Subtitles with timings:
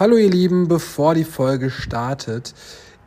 [0.00, 2.54] Hallo ihr Lieben, bevor die Folge startet.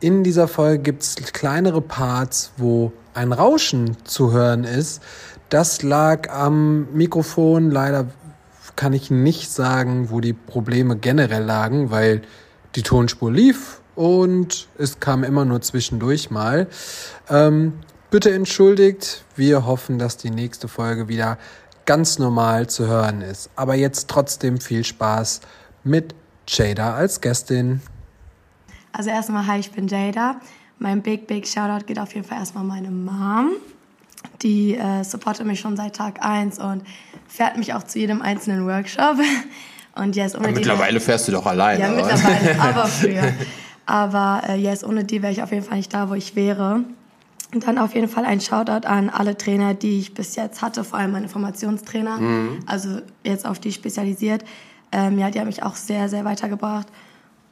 [0.00, 5.00] In dieser Folge gibt es kleinere Parts, wo ein Rauschen zu hören ist.
[5.48, 7.70] Das lag am Mikrofon.
[7.70, 8.08] Leider
[8.76, 12.20] kann ich nicht sagen, wo die Probleme generell lagen, weil
[12.74, 16.66] die Tonspur lief und es kam immer nur zwischendurch mal.
[17.30, 17.72] Ähm,
[18.10, 19.24] bitte entschuldigt.
[19.34, 21.38] Wir hoffen, dass die nächste Folge wieder
[21.86, 23.48] ganz normal zu hören ist.
[23.56, 25.40] Aber jetzt trotzdem viel Spaß
[25.84, 26.14] mit
[26.48, 27.80] Jada als Gästin.
[28.92, 30.40] Also erstmal, hi, ich bin Jada.
[30.78, 33.52] Mein Big, Big Shoutout geht auf jeden Fall erstmal meine Mom.
[34.42, 36.82] Die äh, supportet mich schon seit Tag 1 und
[37.28, 39.16] fährt mich auch zu jedem einzelnen Workshop.
[39.94, 41.82] Und yes, ohne aber mittlerweile die, fährst du doch alleine.
[41.82, 42.06] Ja, oder?
[42.06, 43.34] mittlerweile, aber früher.
[43.84, 46.82] Aber äh, yes, ohne die wäre ich auf jeden Fall nicht da, wo ich wäre.
[47.54, 50.82] Und dann auf jeden Fall ein Shoutout an alle Trainer, die ich bis jetzt hatte,
[50.84, 52.60] vor allem meine Formationstrainer, mhm.
[52.66, 54.44] also jetzt auf die spezialisiert.
[54.92, 56.86] Ähm, ja, die haben mich auch sehr, sehr weitergebracht.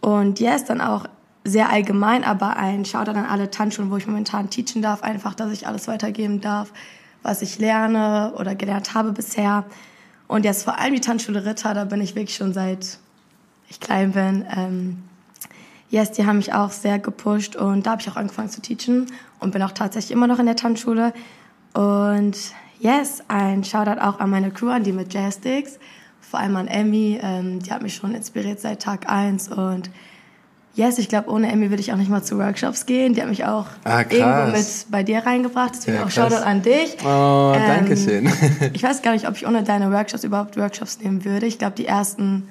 [0.00, 1.06] Und yes, dann auch
[1.44, 5.50] sehr allgemein, aber ein Shoutout an alle Tanzschulen, wo ich momentan teachen darf, einfach, dass
[5.52, 6.72] ich alles weitergeben darf,
[7.22, 9.64] was ich lerne oder gelernt habe bisher.
[10.28, 12.98] Und jetzt vor allem die Tanzschule Ritter, da bin ich wirklich schon seit
[13.68, 14.44] ich klein bin.
[14.54, 15.02] Ähm,
[15.88, 19.06] yes, die haben mich auch sehr gepusht und da habe ich auch angefangen zu teachen
[19.38, 21.14] und bin auch tatsächlich immer noch in der Tanzschule.
[21.72, 22.36] Und
[22.80, 25.78] yes, ein Shoutout auch an meine Crew, an die mit Jazzsticks
[26.20, 27.18] vor allem an Emmy.
[27.22, 29.90] Ähm, die hat mich schon inspiriert seit Tag 1 und
[30.74, 33.14] yes, ich glaube, ohne Emmy würde ich auch nicht mal zu Workshops gehen.
[33.14, 35.72] Die hat mich auch ah, irgendwo mit bei dir reingebracht.
[35.74, 36.96] Deswegen ja, auch Shoutout an dich.
[37.04, 38.30] Oh, ähm, danke schön.
[38.72, 41.46] ich weiß gar nicht, ob ich ohne deine Workshops überhaupt Workshops nehmen würde.
[41.46, 42.48] Ich glaube, die ersten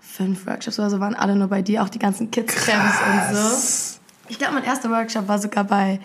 [0.00, 2.96] fünf Workshops oder so waren alle nur bei dir, auch die ganzen Kids-Camps
[3.30, 3.98] und so.
[4.28, 6.00] Ich glaube, mein erster Workshop war sogar bei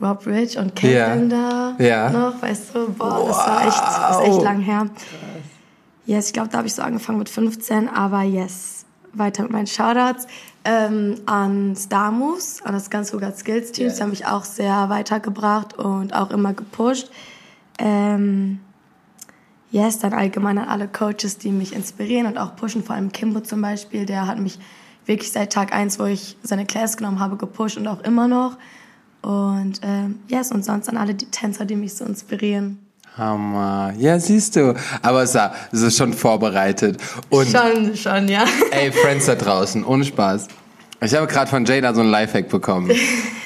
[0.00, 1.74] Rob Rich und Caitlin ja.
[1.78, 2.10] da ja.
[2.10, 3.28] noch, weißt du, boah, wow.
[3.28, 4.86] das war echt, das ist echt lang her.
[6.10, 9.68] Yes, ich glaube, da habe ich so angefangen mit 15, aber yes, weiter mit meinen
[9.68, 10.26] Shoutouts.
[10.64, 13.94] Ähm, an Starmoves, an das ganze Ugat Skills Team, yeah.
[13.94, 17.12] die haben mich auch sehr weitergebracht und auch immer gepusht.
[17.78, 18.58] Ähm,
[19.70, 23.38] yes, dann allgemein an alle Coaches, die mich inspirieren und auch pushen, vor allem Kimbo
[23.38, 24.58] zum Beispiel, der hat mich
[25.06, 28.58] wirklich seit Tag 1, wo ich seine Class genommen habe, gepusht und auch immer noch.
[29.22, 32.89] Und ähm, yes, und sonst an alle die Tänzer, die mich so inspirieren.
[33.16, 33.92] Hammer.
[33.98, 34.74] Ja, siehst du.
[35.02, 35.34] Aber es
[35.72, 37.00] ist schon vorbereitet.
[37.28, 38.44] Und schon, schon, ja.
[38.70, 40.48] Ey, Friends da draußen, ohne Spaß.
[41.02, 42.90] Ich habe gerade von Jada so ein Lifehack bekommen.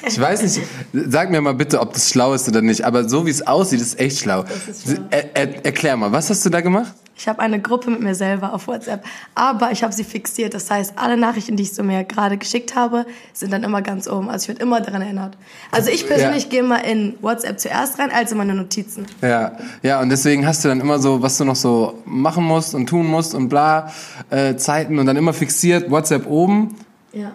[0.07, 0.61] Ich weiß nicht,
[0.93, 3.81] sag mir mal bitte, ob das schlau ist oder nicht, aber so wie es aussieht,
[3.81, 4.43] ist echt schlau.
[4.69, 5.01] Ist schlau.
[5.09, 6.93] Er, er, erklär mal, was hast du da gemacht?
[7.17, 9.03] Ich habe eine Gruppe mit mir selber auf WhatsApp,
[9.35, 10.53] aber ich habe sie fixiert.
[10.53, 14.07] Das heißt, alle Nachrichten, die ich so mir gerade geschickt habe, sind dann immer ganz
[14.07, 14.29] oben.
[14.29, 15.37] Also ich werde immer daran erinnert.
[15.71, 16.49] Also ich persönlich ja.
[16.49, 19.07] gehe mal in WhatsApp zuerst rein, als in meine Notizen.
[19.21, 22.75] Ja, ja, und deswegen hast du dann immer so, was du noch so machen musst
[22.75, 23.91] und tun musst und bla,
[24.29, 26.75] äh, Zeiten und dann immer fixiert, WhatsApp oben.
[27.15, 27.31] Ja.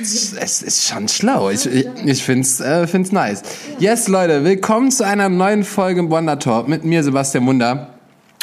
[0.00, 1.50] Es ist schon schlau.
[1.50, 3.42] Ich, ich, ich finde es äh, find's nice.
[3.80, 7.94] Yes, Leute, willkommen zu einer neuen Folge im Wonder Talk mit mir, Sebastian Wunder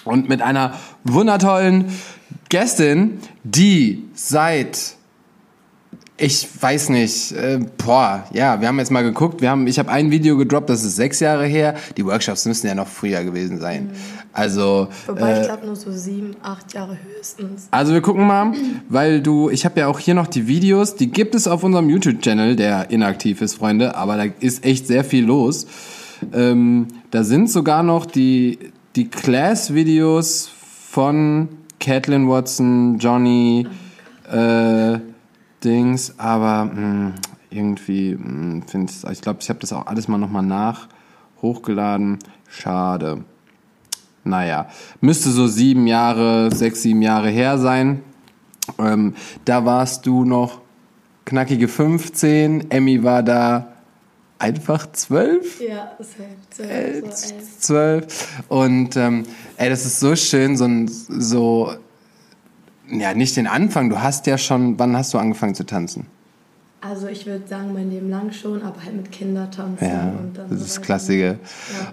[0.03, 0.73] und mit einer
[1.05, 1.85] wundertollen
[2.49, 4.95] Gästin, die seit
[6.21, 9.89] ich weiß nicht, äh, boah, ja, wir haben jetzt mal geguckt, wir haben, ich habe
[9.89, 11.73] ein Video gedroppt, das ist sechs Jahre her.
[11.97, 13.85] Die Workshops müssen ja noch früher gewesen sein.
[13.85, 13.91] Mhm.
[14.31, 14.87] Also.
[15.07, 17.67] Wobei, äh, ich glaube nur so sieben, acht Jahre höchstens.
[17.71, 18.53] Also wir gucken mal,
[18.87, 21.89] weil du, ich habe ja auch hier noch die Videos, die gibt es auf unserem
[21.89, 25.65] YouTube-Channel, der inaktiv ist, Freunde, aber da ist echt sehr viel los.
[26.33, 28.59] Ähm, da sind sogar noch die
[28.95, 30.51] die Class-Videos
[30.89, 31.47] von
[31.79, 33.65] Caitlin Watson, Johnny,
[34.31, 34.99] äh,
[35.63, 37.13] Dings, aber mh, hm,
[37.49, 40.87] irgendwie hm, finde ich, ich glaube, ich habe das auch alles mal nochmal nach
[41.41, 42.19] hochgeladen.
[42.47, 43.23] Schade.
[44.23, 44.67] Naja,
[44.99, 48.03] müsste so sieben Jahre, sechs, sieben Jahre her sein.
[48.77, 50.61] Ähm, da warst du noch
[51.25, 53.71] knackige 15, Emmy war da
[54.37, 55.59] einfach zwölf?
[55.61, 56.69] Ja, zwölf.
[56.69, 58.43] Äh, zwölf.
[58.47, 59.23] Und ähm,
[59.57, 61.73] ey, das ist so schön, so, so,
[62.91, 63.89] ja, nicht den Anfang.
[63.89, 66.05] Du hast ja schon, wann hast du angefangen zu tanzen?
[66.81, 69.87] Also ich würde sagen, mein Leben lang schon, aber halt mit Kindertanzen.
[69.87, 71.37] Ja, und dann das ist das Klassische.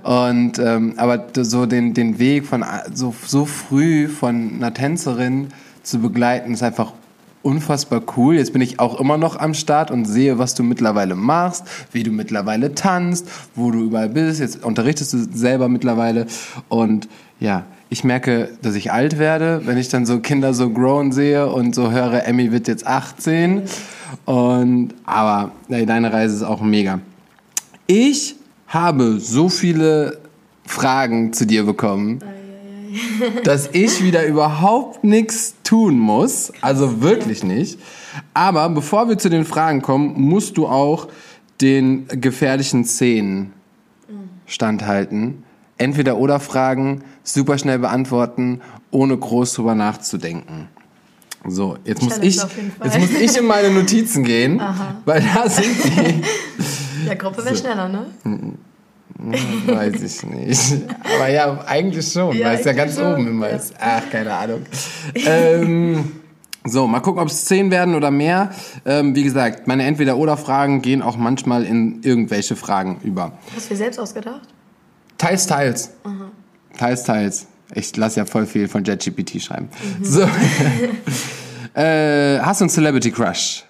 [0.02, 0.28] Ja.
[0.28, 2.64] Und ähm, aber so den, den Weg von
[2.94, 5.48] so, so früh von einer Tänzerin
[5.82, 6.94] zu begleiten, ist einfach
[7.42, 8.36] unfassbar cool.
[8.36, 12.02] Jetzt bin ich auch immer noch am Start und sehe, was du mittlerweile machst, wie
[12.02, 14.40] du mittlerweile tanzt, wo du überall bist.
[14.40, 16.26] Jetzt unterrichtest du selber mittlerweile
[16.68, 17.08] und
[17.40, 21.50] ja, ich merke, dass ich alt werde, wenn ich dann so Kinder so grown sehe
[21.50, 23.62] und so höre, Emmy wird jetzt 18.
[24.24, 27.00] Und aber ey, deine Reise ist auch mega.
[27.86, 28.36] Ich
[28.66, 30.18] habe so viele
[30.66, 32.20] Fragen zu dir bekommen.
[33.44, 36.52] dass ich wieder überhaupt nichts tun muss.
[36.60, 37.78] Also wirklich nicht.
[38.34, 41.08] Aber bevor wir zu den Fragen kommen, musst du auch
[41.60, 43.52] den gefährlichen Szenen
[44.46, 45.44] standhalten.
[45.78, 48.60] Entweder oder Fragen, super schnell beantworten,
[48.90, 50.68] ohne groß drüber nachzudenken.
[51.46, 54.60] So, jetzt muss, ich, jetzt muss ich in meine Notizen gehen,
[55.04, 56.22] weil da sind die.
[57.06, 58.06] Ja, Gruppe wäre schneller, ne?
[59.66, 60.82] Weiß ich nicht.
[61.16, 63.56] Aber ja, eigentlich schon, Ja, weil es ja ganz schon, oben immer ja.
[63.56, 63.72] ist.
[63.78, 64.62] Ach, keine Ahnung.
[65.14, 66.12] ähm,
[66.64, 68.50] so, mal gucken, ob es zehn werden oder mehr.
[68.84, 73.32] Ähm, wie gesagt, meine Entweder-Oder-Fragen gehen auch manchmal in irgendwelche Fragen über.
[73.54, 74.42] Hast du dir selbst ausgedacht?
[75.18, 75.90] Teils, teils.
[76.76, 77.46] Teils, teils.
[77.74, 79.68] Ich lasse ja voll viel von JetGPT schreiben.
[79.98, 80.04] Mhm.
[80.04, 80.22] So.
[81.74, 83.64] äh, hast du einen Celebrity Crush?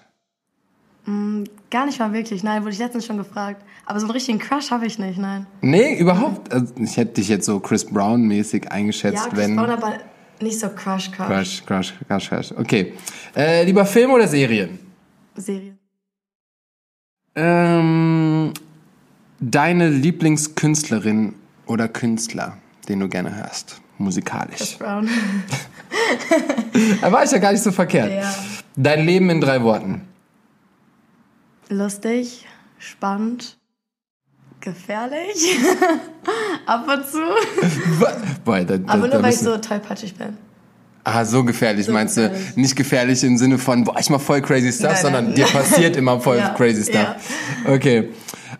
[1.71, 3.63] Gar nicht mal wirklich, nein, wurde ich letztens schon gefragt.
[3.85, 5.45] Aber so einen richtigen Crush habe ich nicht, nein.
[5.61, 6.51] Nee, überhaupt?
[6.51, 9.55] Also, ich hätte dich jetzt so Chris Brown-mäßig eingeschätzt, Ja, Chris wenn.
[9.55, 9.93] Brown, aber
[10.41, 11.27] nicht so Crush, Crush.
[11.27, 12.51] Crush, Crush, Crush, Crush.
[12.57, 12.93] Okay.
[13.35, 14.79] Äh, lieber Film oder Serien?
[15.35, 15.77] Serie.
[17.35, 18.53] Ähm,
[19.39, 21.35] deine Lieblingskünstlerin
[21.69, 22.57] oder Künstler,
[22.87, 24.77] den du gerne hörst, Chris musikalisch.
[24.77, 25.09] Brown.
[27.01, 28.11] Da war ich ja gar nicht so verkehrt.
[28.11, 28.33] Ja.
[28.75, 30.01] Dein Leben in drei Worten.
[31.69, 32.45] Lustig,
[32.79, 33.57] spannend,
[34.61, 35.57] gefährlich.
[36.65, 37.19] Ab und zu.
[38.45, 40.37] Boah, da, da, Aber nur, weil ich so tollpatschig bin.
[41.03, 42.53] Ah, so gefährlich, So meinst gefährlich.
[42.55, 42.59] du?
[42.59, 45.35] Nicht gefährlich im Sinne von, boah, ich mach voll crazy stuff, Nein, sondern nein.
[45.35, 46.95] dir passiert immer voll Ja, crazy stuff.
[47.65, 47.71] ja.
[47.73, 48.09] Okay.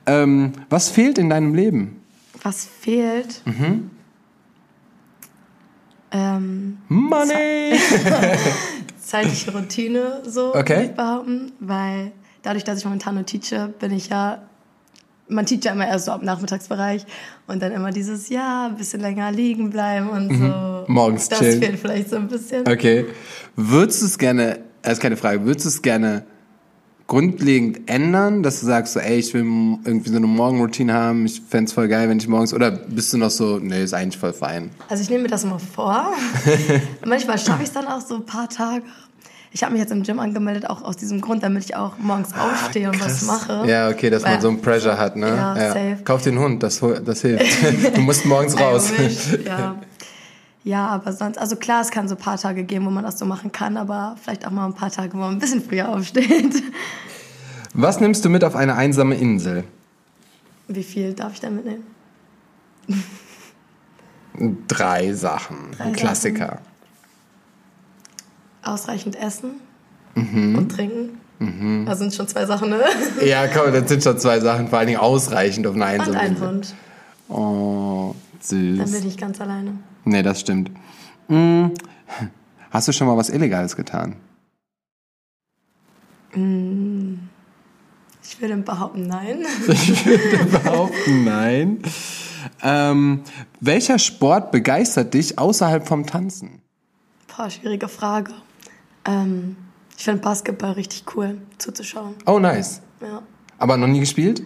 [0.05, 1.98] Ähm, was fehlt in deinem Leben?
[2.43, 3.41] Was fehlt?
[3.45, 3.89] Mhm.
[6.11, 7.79] Ähm, Money!
[9.01, 10.75] zeitliche Routine, so Okay.
[10.75, 11.51] würde ich behaupten.
[11.59, 14.41] Weil dadurch, dass ich momentan nur teache, bin ich ja.
[15.31, 17.05] Man teacht ja immer erst so ab Nachmittagsbereich
[17.45, 20.43] und dann immer dieses, ja, ein bisschen länger liegen bleiben und so.
[20.43, 20.83] Mhm.
[20.87, 21.59] Morgens Das chillen.
[21.61, 22.67] fehlt vielleicht so ein bisschen.
[22.67, 23.05] Okay.
[23.55, 26.23] Würdest du es gerne, das ist keine Frage, würdest du es gerne
[27.09, 29.41] grundlegend ändern, dass du sagst so, ey, ich will
[29.83, 33.17] irgendwie so eine Morgenroutine haben, ich fänd's voll geil, wenn ich morgens, oder bist du
[33.17, 34.69] noch so, nee, ist eigentlich voll fein.
[34.87, 36.13] Also ich nehme mir das immer vor.
[37.05, 38.83] Manchmal schaffe ich es dann auch so ein paar Tage.
[39.51, 42.29] Ich habe mich jetzt im Gym angemeldet, auch aus diesem Grund, damit ich auch morgens
[42.37, 43.53] aufstehe und was mache.
[43.53, 45.27] Ah, Ja, okay, dass man Weil- so einen Pressure hat, ne?
[45.29, 45.97] Ja, safe.
[46.05, 47.95] Kauf den Hund, das, das hilft.
[47.97, 48.91] du musst morgens raus.
[49.43, 49.75] Ja.
[50.63, 53.17] ja, aber sonst, also klar, es kann so ein paar Tage geben, wo man das
[53.19, 55.89] so machen kann, aber vielleicht auch mal ein paar Tage, wo man ein bisschen früher
[55.89, 56.61] aufsteht.
[57.73, 59.63] Was nimmst du mit auf eine einsame Insel?
[60.67, 61.83] Wie viel darf ich da mitnehmen?
[64.67, 65.57] Drei Sachen.
[65.71, 65.93] Ein Sachen.
[65.93, 66.59] Klassiker.
[68.63, 69.51] Ausreichend essen
[70.15, 70.57] Mhm.
[70.57, 71.85] und trinken.
[71.85, 72.81] Das sind schon zwei Sachen, ne?
[73.23, 76.19] Ja, komm, das sind schon zwei Sachen, vor allen Dingen ausreichend auf eine Und einsame
[76.19, 76.47] ein Insel.
[76.47, 76.75] Hund.
[77.29, 78.15] Oh,
[78.49, 79.05] Dann bin süß.
[79.05, 79.75] ich ganz alleine.
[80.05, 80.71] Nee, das stimmt.
[81.27, 81.73] Hm.
[82.71, 84.15] Hast du schon mal was Illegales getan?
[88.23, 89.45] Ich würde behaupten, nein.
[89.67, 91.79] Ich würde behaupten, nein.
[92.61, 93.23] Ähm,
[93.59, 96.61] welcher Sport begeistert dich außerhalb vom Tanzen?
[97.35, 98.33] Boah, schwierige Frage.
[99.05, 99.57] Ähm,
[99.97, 102.15] ich finde Basketball richtig cool zuzuschauen.
[102.25, 102.81] Oh, nice.
[103.01, 103.21] Ja.
[103.57, 104.41] Aber noch nie gespielt?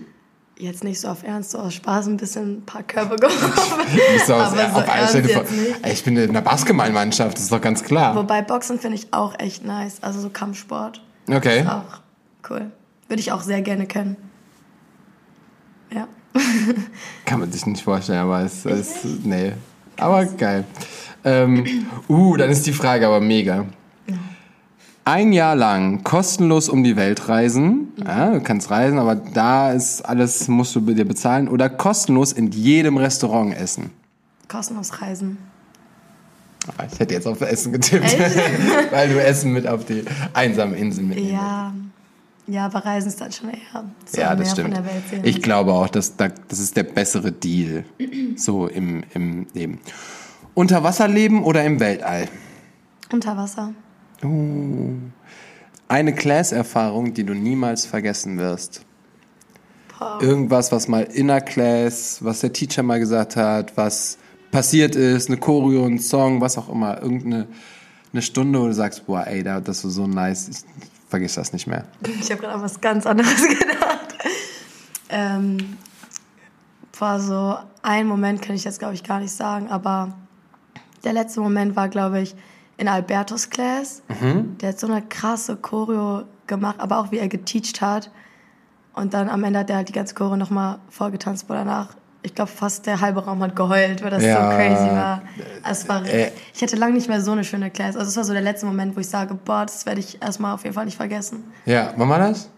[0.58, 3.52] Jetzt nicht so auf Ernst, so aus Spaß ein bisschen ein paar Körbe geworfen.
[4.26, 5.88] So aus, Aber so auf ernst vor, jetzt nicht.
[5.88, 8.16] Ich bin in der Basketballmannschaft, das ist doch ganz klar.
[8.16, 9.98] Wobei Boxen finde ich auch echt nice.
[10.02, 11.02] Also so Kampfsport.
[11.30, 11.62] Okay.
[11.62, 12.00] Ist auch
[12.50, 12.72] cool.
[13.08, 14.16] Würde ich auch sehr gerne können.
[15.92, 16.08] Ja.
[17.26, 19.06] Kann man sich nicht vorstellen, aber es ist.
[19.24, 19.54] Nee.
[19.98, 20.66] Aber geil.
[21.24, 23.66] Ähm, uh, dann ist die Frage aber mega.
[25.06, 27.90] Ein Jahr lang kostenlos um die Welt reisen.
[28.06, 31.50] Ja, du kannst reisen, aber da ist alles, musst du dir bezahlen.
[31.50, 33.90] Oder kostenlos in jedem Restaurant essen.
[34.48, 35.38] Kostenlos reisen.
[36.78, 38.18] Ah, Ich hätte jetzt auf Essen getippt,
[38.92, 41.74] weil du Essen mit auf die einsame Insel mitnehmen Ja.
[42.46, 44.74] Ja, aber Reisen ist dann schon eher so Ja, das stimmt.
[44.76, 45.22] von der Welt sehen.
[45.24, 47.86] Ich glaube auch, dass da, das ist der bessere Deal
[48.36, 49.80] so im, im Leben.
[50.54, 52.28] Unterwasserleben oder im Weltall?
[53.14, 53.74] Unter Wasser.
[55.88, 58.82] Eine Class-Erfahrung, die du niemals vergessen wirst.
[59.98, 60.20] Boah.
[60.22, 64.18] Irgendwas, was mal in der Class, was der Teacher mal gesagt hat, was
[64.52, 67.48] passiert ist, eine Choreo, ein Song, was auch immer, irgendeine
[68.12, 70.58] eine Stunde, wo du sagst, boah, ey, da- das war so nice, ich
[71.10, 71.86] vergiss das nicht mehr.
[72.20, 74.16] Ich habe gerade an was ganz anderes gedacht.
[75.10, 75.58] Ähm,
[76.92, 80.14] vor so einen Moment kann ich jetzt, glaube ich, gar nicht sagen, aber
[81.04, 82.36] der letzte Moment war, glaube ich,
[82.78, 84.02] in Albertos Class.
[84.62, 88.12] Der hat so eine krasse Choreo gemacht, aber auch wie er geteacht hat.
[88.94, 92.34] Und dann am Ende hat er halt die ganze Choreo nochmal vorgetanzt, wo danach ich
[92.34, 94.50] glaube, fast der halbe Raum hat geheult, weil das Ja.
[94.50, 95.22] so crazy war.
[95.62, 96.32] Also es war Äh.
[96.54, 97.98] ich hatte lange nicht mehr so eine schöne Class.
[97.98, 100.54] Also es war so der letzte Moment, wo ich sage, boah, das werde ich erstmal
[100.54, 101.44] auf jeden Fall nicht vergessen.
[101.66, 102.50] Ja, wann war das?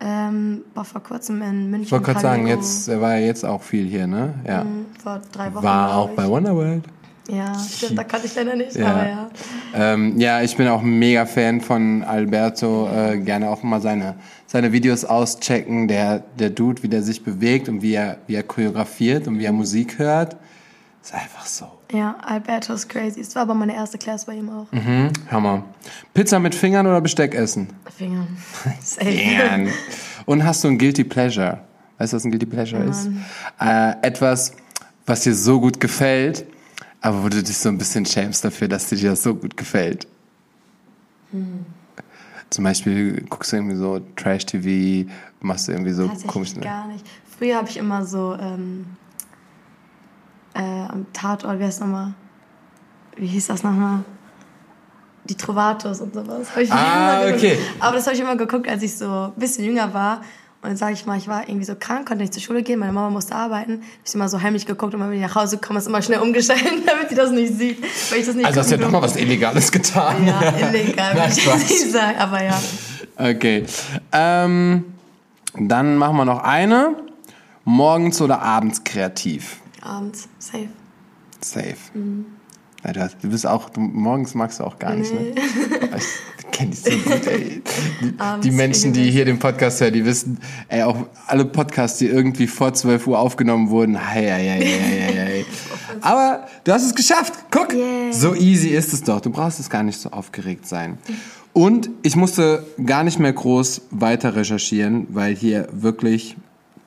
[0.00, 1.82] Ähm, war vor kurzem in München.
[1.84, 4.34] Ich wollte gerade sagen, jetzt, er war ja jetzt auch viel hier, ne?
[4.44, 4.64] Ja.
[4.64, 5.62] Mhm, Vor drei Wochen.
[5.62, 6.16] War auch ich.
[6.16, 6.82] bei Wonderworld.
[7.28, 8.86] Ja, stimmt, da konnte ich leider nicht, Ja.
[8.88, 9.30] aber ja.
[9.74, 12.88] Ähm, ja, ich bin auch ein mega Fan von Alberto.
[12.92, 15.86] Äh, gerne auch mal seine, seine Videos auschecken.
[15.88, 19.44] Der, der Dude, wie der sich bewegt und wie er, wie er choreografiert und wie
[19.44, 20.36] er Musik hört.
[21.02, 21.66] Ist einfach so.
[21.92, 23.20] Ja, Alberto ist crazy.
[23.20, 24.66] Es war aber meine erste Class bei ihm auch.
[24.72, 25.64] Mhm, Hammer.
[26.14, 27.68] Pizza mit Fingern oder Besteck essen?
[27.96, 28.26] Finger.
[28.82, 29.10] Safe.
[29.10, 29.68] Gern.
[30.26, 31.58] Und hast du ein Guilty Pleasure?
[31.98, 33.08] Weißt du, was ein Guilty Pleasure ist?
[33.60, 34.52] Äh, etwas,
[35.06, 36.46] was dir so gut gefällt,
[37.02, 40.06] aber wo du dich so ein bisschen schämst dafür, dass dir das so gut gefällt.
[42.50, 46.54] Zum Beispiel guckst du irgendwie so Trash-TV, machst du irgendwie so Tatsächlich komisch.
[46.54, 46.60] ne?
[46.62, 47.04] gar nicht.
[47.38, 48.86] Früher habe ich immer so ähm,
[50.54, 52.14] äh, am Tatort, wie heißt nochmal?
[53.16, 54.04] Wie hieß das nochmal?
[55.24, 56.48] Die Trovatos und sowas.
[56.70, 57.44] Ah, immer geguckt.
[57.44, 57.58] okay.
[57.80, 60.20] Aber das habe ich immer geguckt, als ich so ein bisschen jünger war.
[60.62, 62.78] Und dann sage ich mal, ich war irgendwie so krank, konnte nicht zur Schule gehen,
[62.78, 63.80] meine Mama musste arbeiten.
[63.82, 66.20] Hab ich immer so heimlich geguckt und wenn ich nach Hause komme, ist immer schnell
[66.20, 67.82] umgeschaltet, damit sie das nicht sieht.
[68.10, 70.24] Weil ich das nicht Also hast du ja doch mal was Illegales getan.
[70.24, 72.16] Ja, illegal, würde ich nicht sagen.
[72.16, 72.62] Aber ja.
[73.16, 73.66] Okay.
[74.12, 74.84] Ähm,
[75.58, 76.94] dann machen wir noch eine.
[77.64, 79.56] Morgens oder abends kreativ?
[79.80, 80.68] Abends, safe.
[81.40, 81.76] Safe.
[82.84, 85.34] Ja, du, hast, du bist auch, du, morgens magst du auch gar nicht, ne?
[86.52, 87.62] Ich kenne dich so gut, ey.
[88.02, 92.06] Die, die Menschen, die hier den Podcast hören, die wissen, ey, auch alle Podcasts, die
[92.06, 95.44] irgendwie vor 12 Uhr aufgenommen wurden, hei, hei, hei, hei, hei.
[96.02, 97.32] Aber du hast es geschafft.
[97.50, 98.12] Guck, Yeah.
[98.12, 99.20] so easy ist es doch.
[99.20, 100.98] Du brauchst es gar nicht so aufgeregt sein.
[101.54, 106.36] Und ich musste gar nicht mehr groß weiter recherchieren, weil hier wirklich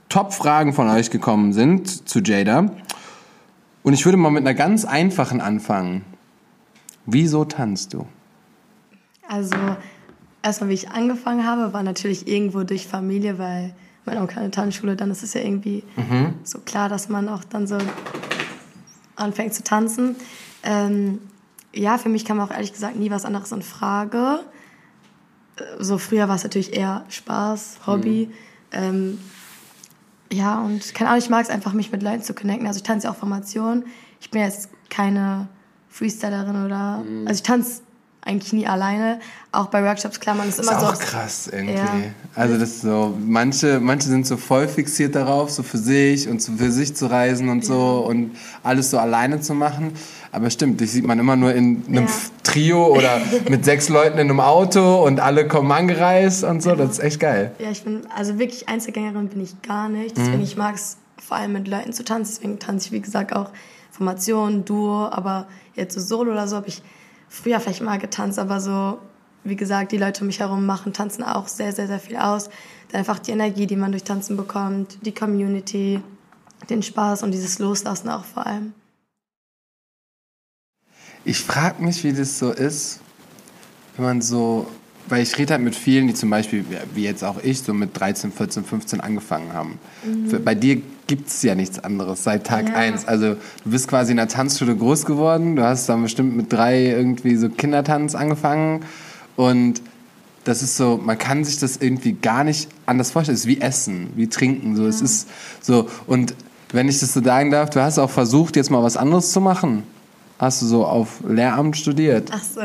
[0.10, 2.72] Top-Fragen von euch gekommen sind zu Jada.
[3.84, 6.04] Und ich würde mal mit einer ganz einfachen anfangen.
[7.08, 8.06] Wieso tanzt du?
[9.28, 9.56] Also,
[10.44, 14.96] erstmal, wie ich angefangen habe, war natürlich irgendwo durch Familie, weil mein Onkel eine Tanzschule,
[14.96, 15.84] dann ist es ja irgendwie
[16.44, 17.78] so klar, dass man auch dann so
[19.16, 20.16] anfängt zu tanzen.
[20.64, 21.20] Ähm,
[21.74, 24.42] ja, für mich kam auch ehrlich gesagt nie was anderes in Frage.
[25.80, 28.30] So früher war es natürlich eher Spaß, Hobby.
[28.72, 29.18] Ähm,
[30.32, 32.68] ja, und keine Ahnung, ich mag es einfach, mich mit Leuten zu connecten.
[32.68, 33.86] Also ich tanze ja auch Formation.
[34.20, 35.48] Ich bin jetzt keine
[35.90, 37.00] Freestylerin oder...
[37.00, 37.28] Mhm.
[37.28, 37.82] Also ich tanze
[38.26, 39.20] eigentlich nie alleine.
[39.52, 40.88] Auch bei Workshops, klar, man ist Ist immer so...
[40.88, 41.76] auch aufs- krass irgendwie.
[41.76, 41.88] Ja.
[42.34, 46.42] Also das ist so, manche, manche sind so voll fixiert darauf, so für sich und
[46.42, 49.94] für sich zu reisen und so und alles so alleine zu machen.
[50.32, 52.12] Aber stimmt, dich sieht man immer nur in einem Ja.
[52.44, 56.76] Trio oder mit sechs Leuten in einem Auto und alle kommen angereist und so.
[56.76, 57.52] Das ist echt geil.
[57.60, 60.18] Ja, ich bin, also wirklich Einzelgängerin bin ich gar nicht.
[60.18, 60.22] Mhm.
[60.24, 62.34] Deswegen, ich mag es vor allem mit Leuten zu tanzen.
[62.36, 63.52] Deswegen tanze ich, wie gesagt, auch
[63.92, 65.08] Formation, Duo.
[65.10, 66.82] Aber jetzt so Solo oder so habe ich
[67.30, 68.40] früher vielleicht mal getanzt.
[68.40, 69.00] Aber so,
[69.44, 72.50] wie gesagt, die Leute um mich herum machen Tanzen auch sehr, sehr, sehr viel aus.
[72.92, 76.02] Dann einfach die Energie, die man durch Tanzen bekommt, die Community,
[76.70, 78.74] den Spaß und dieses Loslassen auch vor allem.
[81.24, 83.00] Ich frage mich, wie das so ist,
[83.96, 84.68] wenn man so,
[85.08, 86.64] weil ich rede halt mit vielen, die zum Beispiel,
[86.94, 89.80] wie jetzt auch ich, so mit 13, 14, 15 angefangen haben.
[90.30, 92.76] Für, bei dir gibt es ja nichts anderes seit Tag Ja.
[92.76, 93.08] 1.
[93.08, 96.86] Also du bist quasi in der Tanzschule groß geworden, du hast dann bestimmt mit drei
[96.88, 98.82] irgendwie so Kindertanz angefangen
[99.36, 99.82] und
[100.46, 103.34] das ist so, man kann sich das irgendwie gar nicht anders vorstellen.
[103.36, 104.76] Es ist wie Essen, wie Trinken.
[104.76, 105.28] So, es ist
[105.60, 105.90] so.
[106.06, 106.36] Und
[106.72, 109.42] wenn ich das so sagen darf, du hast auch versucht, jetzt mal was anderes zu
[109.42, 109.84] machen.
[110.38, 112.30] Hast du so auf Lehramt studiert?
[112.34, 112.60] Ach so.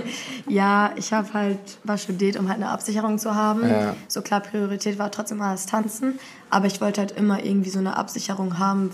[0.48, 3.68] ja, ich habe halt was studiert, um halt eine Absicherung zu haben.
[3.68, 3.96] Ja.
[4.06, 6.20] So klar, Priorität war trotzdem mal das Tanzen.
[6.50, 8.90] Aber ich wollte halt immer irgendwie so eine Absicherung haben,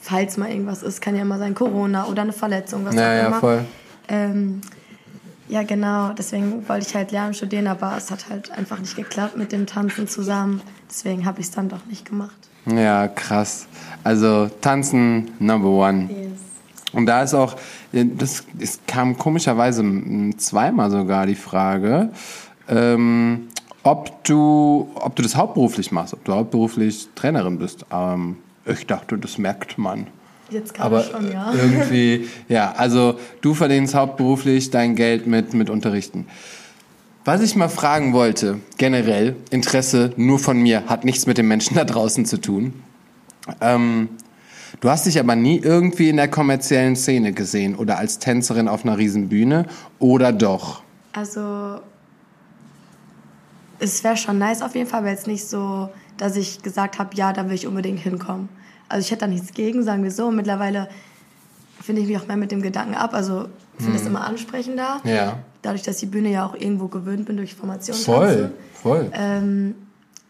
[0.00, 1.00] falls mal irgendwas ist.
[1.00, 3.40] Kann ja immer sein Corona oder eine Verletzung, was Ja, auch ja, immer.
[3.40, 3.64] voll.
[4.08, 4.60] Ähm,
[5.48, 6.12] ja, genau.
[6.12, 9.66] Deswegen wollte ich halt Lehramt studieren, aber es hat halt einfach nicht geklappt mit dem
[9.66, 10.60] Tanzen zusammen.
[10.88, 12.36] Deswegen habe ich es dann doch nicht gemacht.
[12.66, 13.66] Ja, krass.
[14.04, 16.08] Also Tanzen Number One.
[16.08, 16.41] Yes.
[16.92, 17.56] Und da ist auch,
[17.92, 19.84] das es kam komischerweise
[20.36, 22.10] zweimal sogar die Frage,
[22.68, 23.48] ähm,
[23.82, 27.84] ob du, ob du das hauptberuflich machst, ob du hauptberuflich Trainerin bist.
[27.92, 30.06] Ähm, ich dachte, das merkt man.
[30.50, 31.52] Jetzt gerade Aber schon, ja.
[31.52, 36.26] äh, irgendwie, ja, also du verdienst hauptberuflich dein Geld mit, mit Unterrichten.
[37.24, 41.76] Was ich mal fragen wollte, generell, Interesse nur von mir, hat nichts mit den Menschen
[41.76, 42.74] da draußen zu tun.
[43.60, 44.08] Ähm,
[44.82, 48.84] du hast dich aber nie irgendwie in der kommerziellen Szene gesehen oder als Tänzerin auf
[48.84, 49.64] einer riesen Bühne
[49.98, 50.82] oder doch?
[51.14, 51.80] Also,
[53.78, 57.14] es wäre schon nice auf jeden Fall, aber jetzt nicht so, dass ich gesagt habe,
[57.14, 58.48] ja, da will ich unbedingt hinkommen.
[58.88, 60.26] Also ich hätte da nichts gegen, sagen wir so.
[60.26, 60.88] Und mittlerweile
[61.80, 63.14] finde ich mich auch mehr mit dem Gedanken ab.
[63.14, 63.46] Also
[63.78, 65.00] finde es immer ansprechender.
[65.04, 65.38] Ja.
[65.62, 67.96] Dadurch, dass die Bühne ja auch irgendwo gewöhnt bin durch Formation.
[67.96, 69.10] Voll, voll.
[69.14, 69.74] Ähm,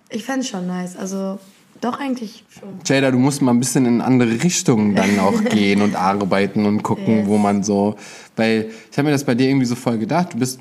[0.08, 0.96] ich fände es schon nice.
[0.96, 1.38] Also
[1.84, 2.68] doch eigentlich schon.
[2.84, 6.82] Jada, du musst mal ein bisschen in andere Richtungen dann auch gehen und arbeiten und
[6.82, 7.26] gucken, Yes.
[7.26, 7.96] wo man so.
[8.36, 10.32] Weil ich habe mir das bei dir irgendwie so voll gedacht.
[10.34, 10.60] Du bist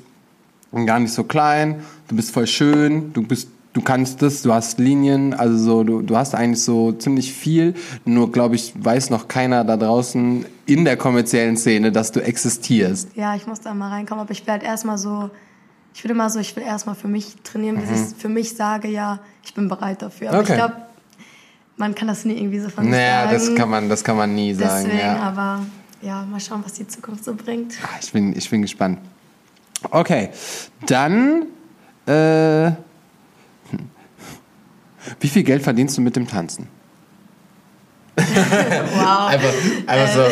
[0.86, 4.78] gar nicht so klein, du bist voll schön, du bist, du kannst das, du hast
[4.78, 7.74] Linien, also so, du, du hast eigentlich so ziemlich viel.
[8.04, 13.08] Nur glaube ich, weiß noch keiner da draußen in der kommerziellen Szene, dass du existierst.
[13.16, 15.30] Ja, ich muss da mal reinkommen, aber ich will halt erstmal so,
[15.94, 18.88] ich will immer so, ich will erstmal für mich trainieren, bis ich für mich sage,
[18.88, 20.28] ja, ich bin bereit dafür.
[20.30, 20.42] Aber Mhm.
[20.44, 20.52] Okay.
[20.52, 20.76] ich glaube,
[21.76, 23.32] man kann das nie irgendwie so von sich Naja, sagen.
[23.32, 24.84] das kann man, das kann man nie sagen.
[24.84, 25.16] Deswegen, ja.
[25.16, 25.66] aber
[26.02, 27.74] ja, mal schauen, was die Zukunft so bringt.
[27.82, 28.98] Ah, Ich bin, ich bin gespannt.
[29.90, 30.30] Okay,
[30.86, 31.46] dann.
[32.06, 32.76] Äh, hm.
[35.20, 36.68] wie viel Geld verdienst du mit dem Tanzen?
[38.16, 39.28] Wow.
[39.30, 39.54] Einfach,
[39.86, 40.22] einfach so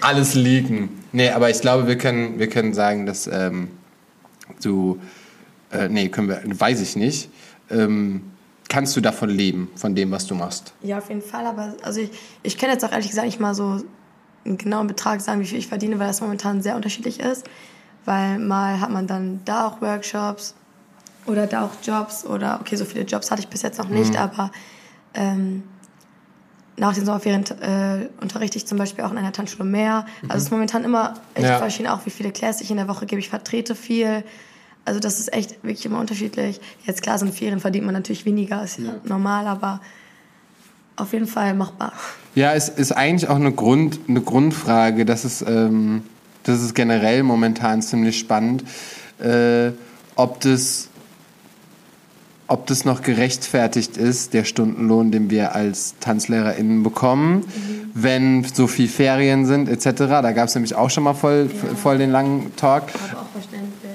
[0.00, 1.02] alles liegen.
[1.12, 3.68] Nee, aber ich glaube, wir können, wir können sagen, dass ähm,
[4.62, 5.00] du.
[5.70, 7.30] Äh, nee, können wir, weiß ich nicht.
[7.70, 8.22] Ähm,
[8.68, 10.72] kannst du davon leben, von dem, was du machst?
[10.82, 11.46] Ja, auf jeden Fall.
[11.46, 12.10] Aber also ich,
[12.42, 13.80] ich kann jetzt auch ehrlich gesagt nicht mal so
[14.44, 17.44] einen genauen Betrag sagen, wie viel ich verdiene, weil das momentan sehr unterschiedlich ist.
[18.04, 20.54] Weil mal hat man dann da auch Workshops
[21.26, 24.12] oder da auch Jobs oder okay, so viele Jobs hatte ich bis jetzt noch nicht,
[24.12, 24.16] Mhm.
[24.18, 24.52] aber
[25.14, 25.64] ähm,
[26.76, 30.06] nach den Sommerferien äh, unterrichte ich zum Beispiel auch in einer Tanzschule mehr.
[30.28, 31.50] Also es ist momentan immer echt Mhm.
[31.52, 31.58] Ja.
[31.58, 33.18] verschieden, auch wie viele Class ich in der Woche gebe.
[33.18, 34.22] Ich vertrete viel.
[34.86, 36.60] Also das ist echt wirklich immer unterschiedlich.
[36.86, 39.80] Jetzt klar, so in Ferien verdient man natürlich weniger, ist ja normal, aber
[40.94, 41.92] auf jeden Fall machbar.
[42.36, 45.04] Ja, es ist eigentlich auch eine, Grund, eine Grundfrage.
[45.04, 46.04] Das ist, ähm,
[46.44, 48.62] das ist generell momentan ziemlich spannend,
[49.18, 49.72] äh,
[50.14, 50.88] ob, das,
[52.46, 57.44] ob das noch gerechtfertigt ist, der Stundenlohn, den wir als TanzlehrerInnen bekommen,
[57.92, 59.98] wenn so viel Ferien sind etc.
[59.98, 62.84] Da gab es nämlich auch schon mal voll, voll den langen Talk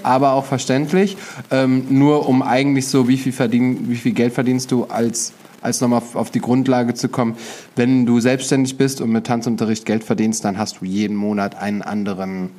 [0.04, 1.18] Aber auch verständlich.
[1.50, 5.82] Ähm, nur um eigentlich so, wie viel, verdien, wie viel Geld verdienst du, als, als
[5.82, 7.36] nochmal auf, auf die Grundlage zu kommen.
[7.76, 11.82] Wenn du selbstständig bist und mit Tanzunterricht Geld verdienst, dann hast du jeden Monat einen
[11.82, 12.50] anderen,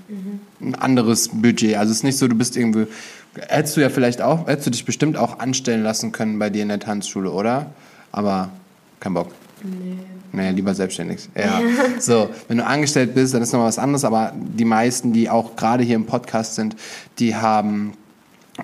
[0.61, 1.77] ein anderes Budget.
[1.77, 2.87] Also es ist nicht so, du bist irgendwie,
[3.49, 6.63] hättest du ja vielleicht auch, hättest du dich bestimmt auch anstellen lassen können bei dir
[6.63, 7.73] in der Tanzschule, oder?
[8.13, 8.51] Aber
[9.01, 9.33] kein Bock.
[9.63, 10.12] Nee.
[10.33, 11.29] Nee, lieber selbstständig.
[11.37, 11.61] Ja.
[12.01, 15.29] So, wenn du angestellt bist, dann ist noch mal was anderes, aber die meisten, die
[15.29, 16.75] auch gerade hier im Podcast sind,
[17.19, 17.93] die haben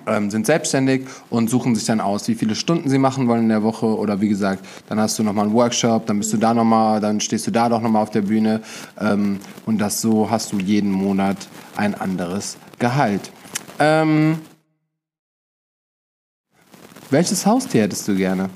[0.05, 3.49] ähm, sind selbstständig und suchen sich dann aus, wie viele Stunden sie machen wollen in
[3.49, 6.53] der Woche oder wie gesagt, dann hast du nochmal einen Workshop, dann bist du da
[6.53, 8.61] nochmal, dann stehst du da doch nochmal auf der Bühne
[8.99, 11.37] ähm, und das so hast du jeden Monat
[11.75, 13.31] ein anderes Gehalt.
[13.79, 14.39] Ähm,
[17.09, 18.49] welches Haustier hättest du gerne?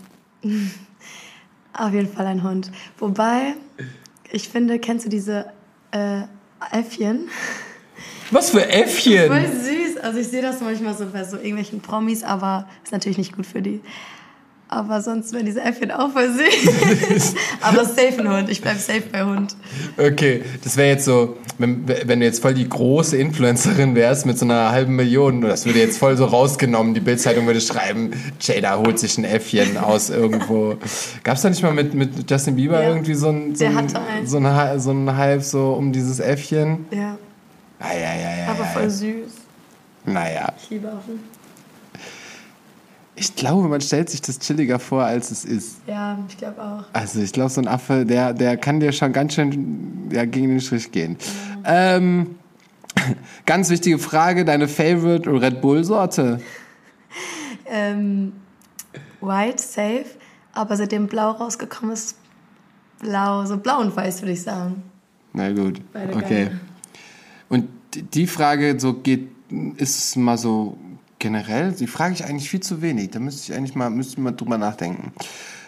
[1.73, 2.71] Auf jeden Fall ein Hund.
[2.99, 3.55] Wobei,
[4.31, 5.47] ich finde, kennst du diese
[5.91, 6.21] äh,
[6.71, 7.29] Äffchen?
[8.31, 9.27] Was für Äffchen?
[9.27, 9.97] Voll süß.
[9.97, 13.45] Also ich sehe das manchmal so bei so irgendwelchen Promis, aber ist natürlich nicht gut
[13.45, 13.81] für die.
[14.73, 17.35] Aber sonst wären diese Äffchen auch süß.
[17.61, 18.49] aber safe ein Hund.
[18.49, 19.55] Ich bleib safe bei Hund.
[19.97, 24.39] Okay, das wäre jetzt so, wenn, wenn du jetzt voll die große Influencerin wärst mit
[24.39, 28.77] so einer halben Million, das würde jetzt voll so rausgenommen, die Bildzeitung würde schreiben, Jada
[28.77, 30.77] holt sich ein Äffchen aus irgendwo.
[31.23, 32.89] Gab es da nicht mal mit, mit Justin Bieber Ja.
[32.89, 33.87] irgendwie so ein, so ein,
[34.25, 36.85] so, ein, so ein Hype so um dieses Äffchen?
[36.91, 37.17] Ja,
[37.79, 39.33] Ah, ja, ja, ja, aber voll süß.
[40.05, 41.19] Naja, Ich liebe Affen.
[43.15, 45.77] Ich glaube, man stellt sich das chilliger vor, als es ist.
[45.87, 46.83] Ja, ich glaube auch.
[46.93, 50.49] Also ich glaube, so ein Affe, der, der kann dir schon ganz schön ja, gegen
[50.49, 51.17] den Strich gehen.
[51.63, 52.35] Ähm,
[53.45, 56.39] ganz wichtige Frage, deine Favorite Red Bull-Sorte?
[57.65, 58.33] Ähm,
[59.19, 60.05] white, safe.
[60.51, 62.17] Aber seitdem blau rausgekommen ist,
[62.99, 64.83] blau, so blau und weiß, würde ich sagen.
[65.31, 66.45] Na gut, Beide okay.
[66.45, 66.59] geil.
[67.49, 69.29] Und die Frage so geht,
[69.77, 70.77] ist mal so
[71.23, 73.09] generell, die frage ich eigentlich viel zu wenig.
[73.11, 75.13] Da müsste ich eigentlich mal, müsste mal drüber nachdenken.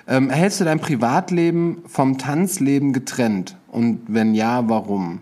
[0.07, 3.55] Ähm, hältst du dein Privatleben vom Tanzleben getrennt?
[3.71, 5.21] Und wenn ja, warum?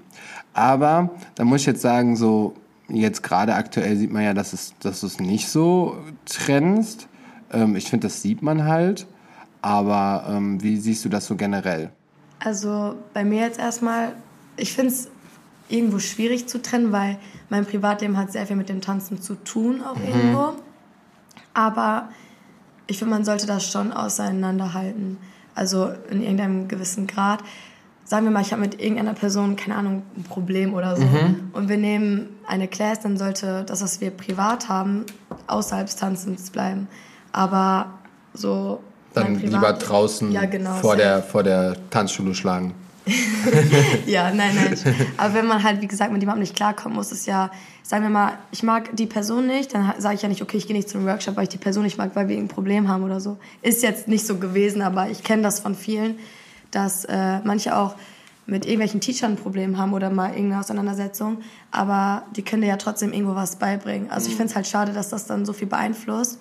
[0.53, 2.55] Aber da muss ich jetzt sagen, so
[2.89, 7.07] jetzt gerade aktuell sieht man ja, dass es, dass du es nicht so trennst.
[7.51, 9.07] Ähm, ich finde, das sieht man halt.
[9.61, 11.91] Aber ähm, wie siehst du das so generell?
[12.39, 14.13] Also bei mir jetzt erstmal,
[14.57, 15.09] ich finde es
[15.69, 17.17] irgendwo schwierig zu trennen, weil
[17.49, 20.53] mein Privatleben hat sehr viel mit dem Tanzen zu tun, auch irgendwo.
[21.53, 22.09] Aber
[22.87, 25.17] ich finde, man sollte das schon auseinanderhalten.
[25.55, 27.43] Also in irgendeinem gewissen Grad.
[28.05, 31.03] Sagen wir mal, ich habe mit irgendeiner Person, keine Ahnung, ein Problem oder so.
[31.53, 35.05] Und wir nehmen eine Class, dann sollte das, was wir privat haben,
[35.47, 36.87] außerhalb des Tanzens bleiben.
[37.31, 37.93] Aber
[38.33, 38.81] so
[39.13, 42.73] Dann lieber draußen Ja, genau, vor, der, vor der Tanzschule schlagen.
[44.05, 44.77] Ja, nein, nein.
[45.17, 48.09] Aber wenn man halt, wie gesagt, mit jemandem nicht klarkommen muss, ist ja, sagen wir
[48.09, 50.89] mal, ich mag die Person nicht, dann sage ich ja nicht, okay, ich gehe nicht
[50.89, 53.37] zum Workshop, weil ich die Person nicht mag, weil wir ein Problem haben oder so.
[53.61, 56.17] Ist jetzt nicht so gewesen, aber ich kenne das von vielen,
[56.71, 57.95] dass äh, manche auch
[58.45, 61.37] mit irgendwelchen Teachern ein Problem haben oder mal irgendeine Auseinandersetzung,
[61.71, 64.11] aber die können dir ja trotzdem irgendwo was beibringen.
[64.11, 66.39] Also ich finde es halt schade, dass das dann so viel beeinflusst.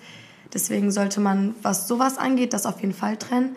[0.53, 3.55] Deswegen sollte man, was sowas angeht, das auf jeden Fall trennen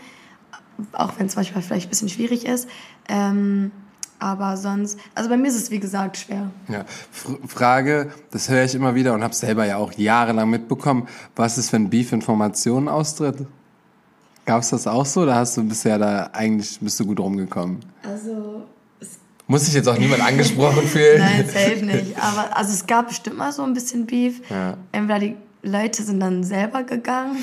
[0.92, 2.68] auch wenn es manchmal vielleicht ein bisschen schwierig ist.
[3.08, 3.70] Ähm,
[4.18, 6.50] aber sonst, also bei mir ist es wie gesagt schwer.
[6.68, 6.80] Ja.
[6.80, 11.06] F Frage, das höre ich immer wieder und habe selber ja auch jahrelang mitbekommen.
[11.34, 13.46] Was ist, wenn Beef Informationen austritt?
[14.46, 17.80] Gab es das auch so oder hast du bisher da eigentlich bist du gut rumgekommen?
[18.02, 18.62] Also
[19.48, 21.18] Muss sich jetzt auch niemand angesprochen fühlen?
[21.18, 22.16] nein, safe nicht.
[22.16, 24.40] Aber also es gab bestimmt mal so ein bisschen Beef.
[24.48, 24.76] Ja.
[24.92, 27.36] Entweder die Leute sind dann selber gegangen.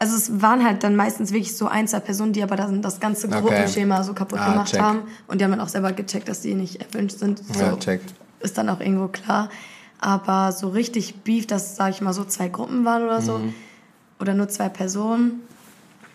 [0.00, 2.98] Also es waren halt dann meistens wirklich so ein, zwei Personen, die aber dann das
[3.00, 3.40] ganze Okay.
[3.40, 4.80] Gruppenschema so kaputt Ah, gemacht check.
[4.80, 5.02] haben.
[5.28, 7.40] Und die haben dann auch selber gecheckt, dass die nicht erwünscht sind.
[7.54, 8.00] So Ja, check.
[8.40, 9.50] ist dann auch irgendwo klar.
[10.00, 13.54] Aber so richtig Beef, dass, sag ich mal, so zwei Gruppen waren oder so, Mhm.
[14.18, 15.42] oder nur zwei Personen,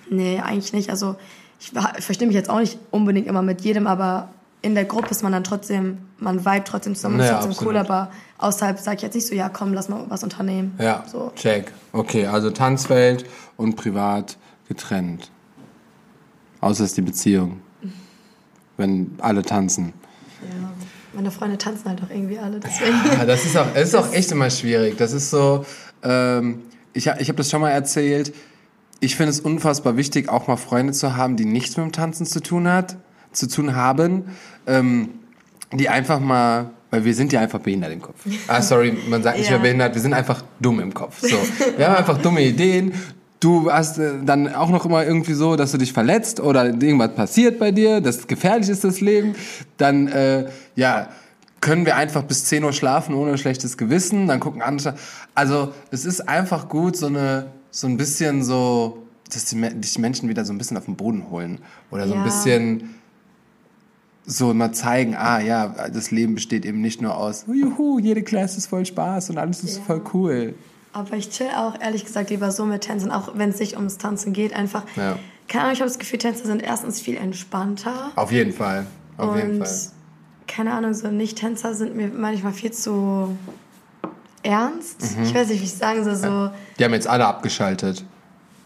[0.10, 0.90] nee, eigentlich nicht.
[0.90, 1.16] Also
[1.60, 4.30] ich, ich verstehe mich jetzt auch nicht unbedingt immer mit jedem, aber
[4.66, 7.78] in der Gruppe ist man dann trotzdem, man vibe trotzdem zusammen, Naja, ist trotzdem cool,
[7.78, 8.00] absolut.
[8.02, 10.74] aber außerhalb sage ich jetzt nicht so, ja komm, lass mal was unternehmen.
[10.80, 11.32] Ja, So.
[11.36, 11.72] check.
[11.94, 13.26] Okay, also Tanzwelt
[13.58, 15.30] und privat getrennt.
[16.62, 17.62] Außer es ist die Beziehung.
[18.78, 19.94] Wenn alle tanzen.
[20.42, 20.70] Ja.
[21.14, 22.98] Meine Freunde tanzen halt auch irgendwie alle, deswegen.
[23.18, 24.98] Ja, das ist auch, es ist auch echt immer schwierig.
[24.98, 25.64] Das ist so,
[26.04, 28.34] ähm, ich, ich habe das schon mal erzählt.
[29.00, 32.26] Ich finde es unfassbar wichtig, auch mal Freunde zu haben, die nichts mit dem Tanzen
[32.26, 32.98] zu tun hat,
[33.36, 34.24] zu tun haben,
[34.68, 35.10] ähm,
[35.74, 38.20] die einfach mal, weil wir sind ja einfach behindert im Kopf.
[38.48, 39.54] Ah, sorry, man sagt nicht Ja.
[39.54, 41.20] mehr behindert, wir sind einfach dumm im Kopf.
[41.22, 41.38] So,
[41.78, 42.94] wir haben einfach dumme Ideen.
[43.40, 47.14] Du hast äh, dann auch noch immer irgendwie so, dass du dich verletzt oder irgendwas
[47.16, 49.36] passiert bei dir, das gefährlich ist das Leben.
[49.78, 50.46] Dann, äh,
[50.76, 51.10] ja,
[51.62, 54.96] können wir einfach bis 10 Uhr schlafen ohne schlechtes Gewissen, dann gucken andere.
[55.34, 60.30] Also es ist einfach gut, so eine so ein bisschen so, dass die, die Menschen
[60.30, 61.60] wieder so ein bisschen auf den Boden holen
[61.92, 62.26] oder so ein Ja.
[62.26, 62.95] bisschen
[64.28, 68.58] so mal zeigen, ah ja, das Leben besteht eben nicht nur aus, juhu, jede Klasse
[68.58, 69.84] ist voll Spaß und alles ist Ja.
[69.84, 70.56] voll cool.
[70.94, 73.98] Aber ich chill auch, ehrlich gesagt, lieber so mit Tänzen, auch wenn es nicht ums
[73.98, 74.84] Tanzen geht, einfach.
[74.96, 75.18] Ja.
[75.48, 78.12] Keine Ahnung, ich habe das Gefühl, Tänze sind erstens viel entspannter.
[78.16, 78.86] Auf jeden Fall,
[79.18, 79.78] auf jeden und Fall.
[80.48, 83.38] keine Ahnung, so Nicht-Tänzer sind mir manchmal viel zu
[84.42, 85.18] ernst.
[85.18, 85.24] Mhm.
[85.24, 88.04] Ich weiß nicht, wie ich sagen soll, so, Die haben jetzt alle abgeschaltet.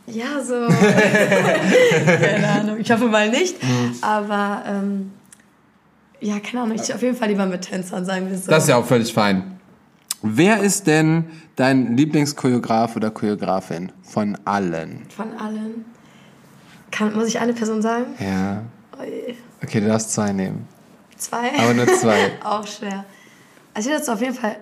[0.08, 0.54] ja, so.
[2.06, 3.62] keine Ahnung, ich hoffe mal nicht.
[3.62, 3.95] Mhm.
[4.02, 5.12] Aber, ähm,
[6.21, 8.49] ja, keine Ahnung, ich auf jeden Fall lieber mit Tänzern, sagen wir so.
[8.49, 9.60] Das ist ja auch völlig fein.
[10.21, 15.03] Wer ist denn dein Lieblingschoreograf oder Choreografin von allen?
[15.15, 15.86] Von allen.
[16.91, 18.05] Kann, muss ich eine Person sagen?
[18.19, 18.63] Ja.
[19.63, 20.67] Okay, du darfst zwei nehmen.
[21.15, 21.51] Zwei?
[21.58, 22.32] Aber nur zwei.
[22.43, 23.05] Auch schwer.
[23.73, 24.58] Also ich würde auf jeden Fall.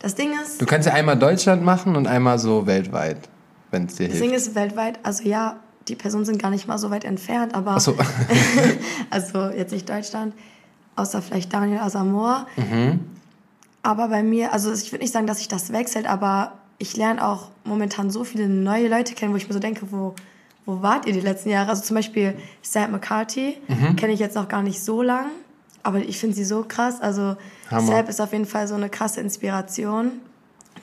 [0.00, 3.28] Das Ding ist, Du kannst ja einmal Deutschland machen und einmal so weltweit,
[3.70, 4.46] wenn es dir das Ding hilft.
[4.46, 5.56] ist weltweit, also ja,
[5.88, 7.72] die Personen sind gar nicht mal so weit entfernt, aber.
[7.72, 7.96] Ach so.
[9.10, 10.34] also jetzt nicht Deutschland,
[11.00, 12.46] außer vielleicht Daniel Asamoah.
[12.56, 13.00] Mhm.
[13.82, 17.26] Aber bei mir, also ich würde nicht sagen, dass sich das wechselt, aber ich lerne
[17.26, 20.14] auch momentan so viele neue Leute kennen, wo ich mir so denke, wo,
[20.66, 21.70] wo wart ihr die letzten Jahre?
[21.70, 23.96] Also zum Beispiel Sam McCarthy Mhm.
[23.96, 25.26] kenne ich jetzt noch gar nicht so lang,
[25.82, 27.00] aber ich finde sie so krass.
[27.00, 27.36] Also
[27.70, 27.86] Hammer.
[27.86, 30.12] Sam ist auf jeden Fall so eine krasse Inspiration.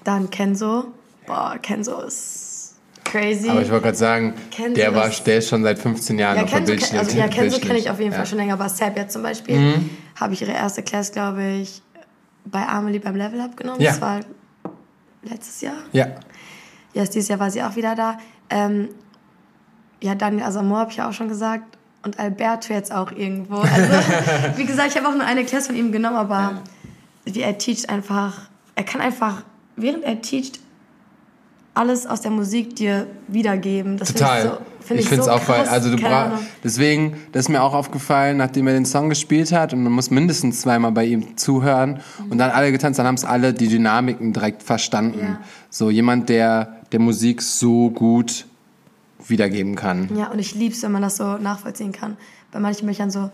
[0.04, 0.86] Dann Kenzo.
[1.28, 3.50] Boah, Kenzo ist crazy.
[3.50, 6.38] Aber ich wollte gerade sagen, Kenzo der, war, ist- der ist schon seit 15 Jahren
[6.38, 7.00] Ja, auf der Kenzo, Bildschirm.
[7.00, 8.18] also, ja, Kenzo kenne ich auf jeden Ja.
[8.18, 9.90] Fall schon länger, aber Seb jetzt zum Beispiel Mhm.
[10.20, 11.82] Habe ich ihre erste Class, glaube ich,
[12.46, 13.82] bei Amelie beim Level Up genommen.
[13.82, 13.92] Ja.
[13.92, 14.20] Das war
[15.24, 15.78] letztes Jahr.
[15.92, 16.08] Ja.
[16.94, 18.18] Jetzt dieses Jahr war sie auch wieder da.
[18.50, 18.90] Ähm,
[20.02, 21.78] ja, Daniel Asamoah habe ich ja auch schon gesagt.
[22.04, 23.58] Und Alberto jetzt auch irgendwo.
[23.58, 23.94] Also,
[24.56, 26.62] wie gesagt, ich habe auch nur eine Class von ihm genommen, aber
[27.26, 29.44] wie er teacht einfach, er kann einfach,
[29.76, 30.60] während er teacht,
[31.78, 33.98] alles aus der Musik dir wiedergeben.
[33.98, 34.42] Das Total.
[34.42, 35.56] Find ich, so, find ich finde es so auch voll.
[35.56, 36.06] Also du.
[36.06, 36.40] Ahnung.
[36.64, 40.10] Deswegen, das ist mir auch aufgefallen, nachdem er den Song gespielt hat und man muss
[40.10, 44.34] mindestens zweimal bei ihm zuhören und dann alle getanzt, dann haben es alle die Dynamiken
[44.34, 45.20] direkt verstanden.
[45.20, 45.40] Ja.
[45.70, 48.46] So jemand, der der Musik so gut
[49.26, 50.10] wiedergeben kann.
[50.16, 52.18] Ja, und ich lieb's, wenn man das so nachvollziehen kann.
[52.52, 53.30] Bei manchen Büchern so,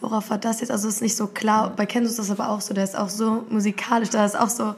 [0.00, 0.70] worauf war das jetzt?
[0.70, 1.72] Also es ist nicht so klar.
[1.74, 4.48] Bei Kenzo ist das aber auch so, der ist auch so musikalisch, da ist auch
[4.50, 4.74] so,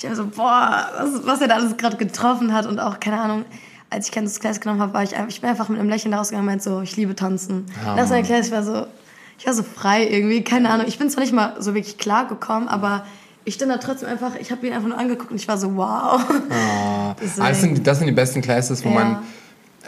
[0.00, 3.20] ich denke so, boah, was, was er da alles gerade getroffen hat und auch, keine
[3.20, 3.44] Ahnung,
[3.90, 6.14] als ich Kenzos Class genommen habe, war ich einfach, ich bin einfach mit einem Lächeln
[6.14, 7.66] rausgegangen und meinte so, ich liebe tanzen.
[7.84, 8.86] Nach seiner Class, ich war so,
[9.38, 10.86] ich war so frei irgendwie, keine Ahnung.
[10.88, 13.04] Ich bin zwar nicht mal so wirklich klar gekommen, aber
[13.44, 15.76] ich stand da trotzdem einfach, ich habe ihn einfach nur angeguckt und ich war so,
[15.76, 16.18] wow.
[17.20, 17.46] Deswegen.
[17.46, 18.94] das, sind, das sind die besten Classes, wo Ja.
[18.94, 19.18] man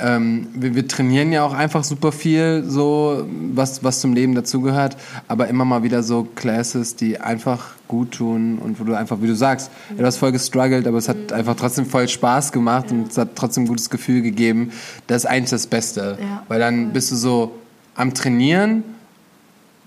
[0.01, 4.97] ähm, wir, wir, trainieren ja auch einfach super viel, so was, was zum Leben dazugehört,
[5.29, 9.27] aber immer mal wieder so Classes, die einfach gut tun und wo du einfach, wie
[9.27, 9.99] du sagst, mhm.
[9.99, 11.37] du hast voll gestruggelt, aber es hat mhm.
[11.37, 12.97] einfach trotzdem voll Spaß gemacht ja.
[12.97, 14.73] und es hat trotzdem ein gutes Gefühl gegeben.
[15.09, 16.43] Das ist eigentlich das Beste, ja.
[16.49, 17.53] weil dann bist du so
[17.95, 18.85] am Trainieren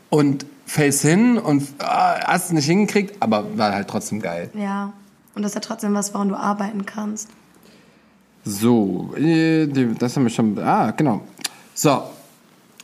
[0.10, 4.52] und fällst hin und ah, hast es nicht hingekriegt, aber war halt trotzdem geil.
[4.54, 4.94] Ja,
[5.34, 7.30] und das ist ja trotzdem was, woran du arbeiten kannst.
[8.46, 10.58] So, äh, das haben wir schon.
[10.60, 11.22] Ah, genau.
[11.74, 12.04] So,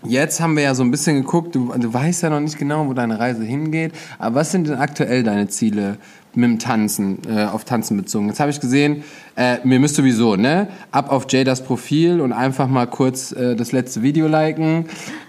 [0.04, 1.54] jetzt haben wir ja so ein bisschen geguckt.
[1.54, 3.94] Du, du weißt ja noch nicht genau, wo deine Reise hingeht.
[4.18, 5.98] Aber was sind denn aktuell deine Ziele
[6.34, 8.28] mit dem Tanzen, äh, auf Tanzen bezogen?
[8.28, 9.04] Jetzt habe ich gesehen,
[9.36, 10.68] äh, mir müsst sowieso, ne?
[10.92, 14.86] Ab auf Jadas Profil und einfach mal kurz äh, das letzte Video liken.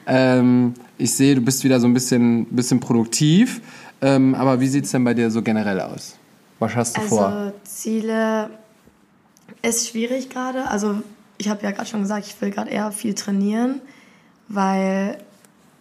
[0.07, 3.61] Ähm, ich sehe, du bist wieder so ein bisschen, bisschen produktiv.
[4.01, 6.17] Ähm, aber wie sieht's denn bei dir so generell aus?
[6.59, 7.27] Was hast du also, vor?
[7.27, 8.51] Also Ziele
[9.63, 10.69] ist schwierig gerade.
[10.69, 11.03] Also
[11.39, 13.81] ich habe ja gerade schon gesagt, ich will gerade eher viel trainieren,
[14.49, 15.19] weil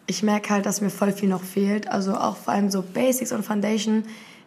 [0.08, 1.90] ich merke halt, dass mir voll viel noch fehlt.
[1.90, 4.04] Also auch vor allem so Basics und Foundation.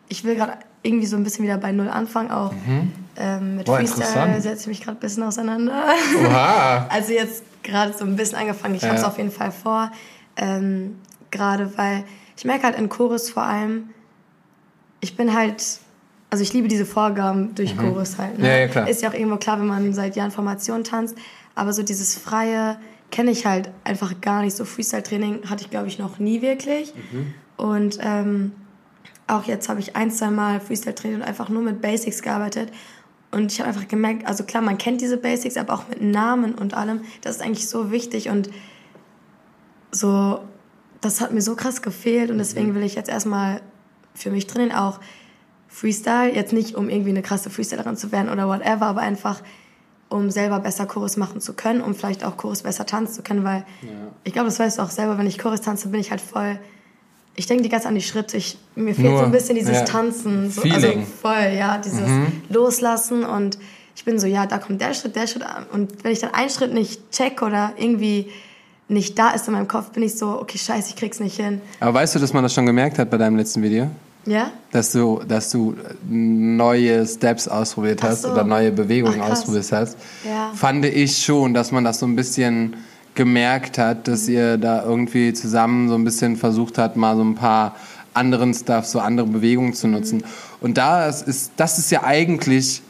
[0.09, 2.31] Ich will gerade irgendwie so ein bisschen wieder bei Null anfangen.
[2.31, 2.93] Auch mhm.
[3.17, 5.85] ähm, mit Boah, Freestyle setze ich mich gerade ein bisschen auseinander.
[6.25, 6.87] Oha.
[6.91, 8.75] also jetzt gerade so ein bisschen angefangen.
[8.75, 8.89] Ich ja.
[8.89, 9.91] habe es auf jeden Fall vor.
[10.37, 10.99] Ähm,
[11.31, 12.05] gerade weil
[12.37, 13.91] ich merke halt in Chorus vor allem,
[15.01, 15.81] ich bin halt
[16.35, 17.79] also ich liebe diese Vorgaben durch mhm.
[17.79, 18.41] Chorus halt.
[18.41, 18.49] Ne?
[18.49, 18.89] Ja, ja, klar.
[18.89, 21.17] Ist ja auch irgendwo klar, wenn man seit Jahren Formation tanzt.
[21.55, 22.77] Aber so dieses Freie
[23.13, 24.57] kenne ich halt einfach gar nicht.
[24.57, 26.93] So Freestyle-Training hatte ich, glaube ich, noch nie wirklich.
[27.13, 27.35] Mhm.
[27.57, 28.51] Und ähm,
[29.29, 32.73] auch jetzt habe ich ein, zwei Mal Freestyle-Training und einfach nur mit Basics gearbeitet.
[33.31, 36.57] Und ich habe einfach gemerkt, also klar, man kennt diese Basics, aber auch mit Namen
[36.57, 38.29] und allem, das ist eigentlich so wichtig.
[38.29, 38.51] Und
[39.93, 40.41] so,
[41.01, 42.33] das hat mir so krass gefehlt.
[42.33, 42.75] Und deswegen mhm.
[42.75, 43.61] will ich jetzt erstmal
[44.17, 44.99] für mich drinnen auch
[45.75, 46.33] Freestyle.
[46.33, 49.41] Jetzt nicht, um irgendwie eine krasse Freestylerin zu werden oder whatever, aber einfach,
[50.09, 53.43] um selber besser Chorus machen zu können, um vielleicht auch Chorus besser tanzen zu können,
[53.43, 53.89] weil ja.
[54.23, 56.61] ich glaube, das weißt du auch selber, wenn ich Chorus tanze, bin ich halt voll.
[57.35, 58.37] Ich denke die ganze an die Schritte.
[58.37, 59.85] Ich, mir fehlt Nur, so ein bisschen dieses ja.
[59.85, 60.49] Tanzen.
[60.53, 62.27] So, also voll, ja, dieses mhm.
[62.49, 63.59] Loslassen und
[63.97, 65.45] ich bin so, ja, da kommt der Schritt, der Schritt.
[65.73, 68.31] Und wenn ich dann einen Schritt nicht check oder irgendwie
[68.87, 71.61] nicht da ist in meinem Kopf, bin ich so, okay, scheiße, ich krieg's nicht hin.
[71.81, 73.91] Aber weißt du, dass man das schon gemerkt hat bei deinem letzten Video?
[74.27, 74.51] Ja?
[74.73, 75.75] Dass du, dass du
[76.09, 78.31] neue Steps ausprobiert hast so.
[78.31, 79.97] oder neue Bewegungen Ach, ausprobiert hast.
[80.25, 80.53] Ja.
[80.55, 82.77] Fand ich schon, dass man das so ein bisschen
[83.15, 84.35] gemerkt hat, dass mhm.
[84.35, 87.77] ihr da irgendwie zusammen so ein bisschen versucht hat, mal so ein paar
[88.13, 90.19] anderen Stuff, so andere Bewegungen zu nutzen.
[90.19, 90.25] Mhm.
[90.61, 92.83] Und da ist, das ist ja eigentlich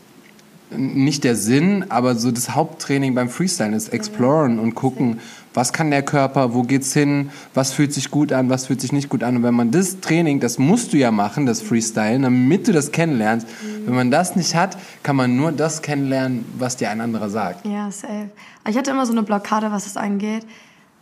[0.71, 5.21] nicht der Sinn, aber so das Haupttraining beim Freestylen ist exploren und gucken,
[5.55, 8.93] was kann der Körper, wo geht's hin, was fühlt sich gut an, was fühlt sich
[8.93, 9.37] nicht gut an.
[9.37, 12.91] Und wenn man das Training, das musst du ja machen, das Freestylen, damit du das
[12.91, 13.47] kennenlernst.
[13.47, 13.87] Mhm.
[13.87, 17.65] Wenn man das nicht hat, kann man nur das kennenlernen, was dir ein anderer sagt.
[17.65, 18.31] Ja, safe.
[18.69, 20.45] Ich hatte immer so eine Blockade, was das angeht.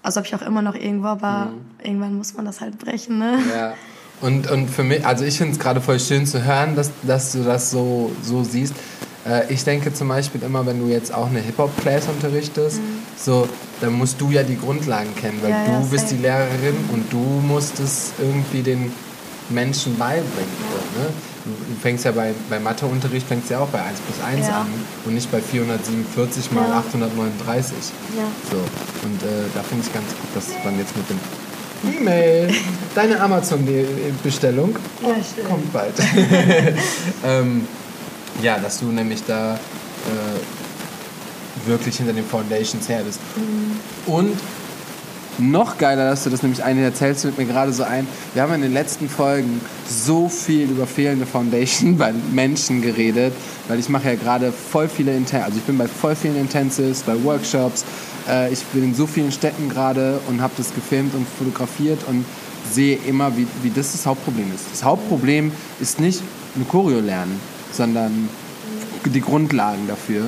[0.02, 1.86] Also habe ich auch immer noch irgendwo, aber mhm.
[1.86, 3.38] irgendwann muss man das halt brechen, ne?
[3.54, 3.74] Ja.
[4.20, 7.32] Und, und für mich, also ich finde es gerade voll schön zu hören, dass, dass
[7.32, 8.74] du das so, so siehst.
[9.26, 13.02] Äh, ich denke zum Beispiel immer, wenn du jetzt auch eine Hip-Hop-Class unterrichtest, mhm.
[13.16, 13.48] so,
[13.82, 17.12] dann musst du ja die Grundlagen kennen, weil ja, du ja, bist die Lehrerin und
[17.12, 18.92] du musst es irgendwie den
[19.50, 20.56] Menschen beibringen.
[20.96, 21.02] Ja.
[21.02, 21.10] Ne?
[21.44, 24.68] Du fängst ja bei, bei Matheunterricht fängst ja auch bei 1 plus 1 an
[25.04, 27.76] und nicht bei 447 mal 839.
[28.16, 28.22] Ja.
[28.48, 28.56] So.
[29.04, 31.18] Und äh, da finde ich ganz gut, dass man jetzt mit dem
[31.98, 32.54] E-Mail,
[32.94, 35.94] deine Amazon-Bestellung ja, kommt bald.
[37.26, 37.66] ähm,
[38.40, 40.61] ja, dass du nämlich da äh,
[41.66, 43.20] wirklich hinter den Foundations her bist.
[43.36, 44.12] Mhm.
[44.12, 44.38] Und
[45.38, 48.06] noch geiler, dass du das nämlich eine erzählst, fällt mir gerade so ein.
[48.34, 53.32] Wir haben in den letzten Folgen so viel über fehlende Foundation bei Menschen geredet,
[53.68, 57.02] weil ich mache ja gerade voll viele Intensives, also ich bin bei voll vielen Intensives,
[57.02, 57.84] bei Workshops,
[58.28, 62.24] äh, ich bin in so vielen Städten gerade und habe das gefilmt und fotografiert und
[62.70, 64.66] sehe immer, wie, wie das das Hauptproblem ist.
[64.70, 66.20] Das Hauptproblem ist nicht
[66.54, 67.40] eine Choreo lernen,
[67.72, 68.28] sondern
[69.04, 70.24] die Grundlagen dafür.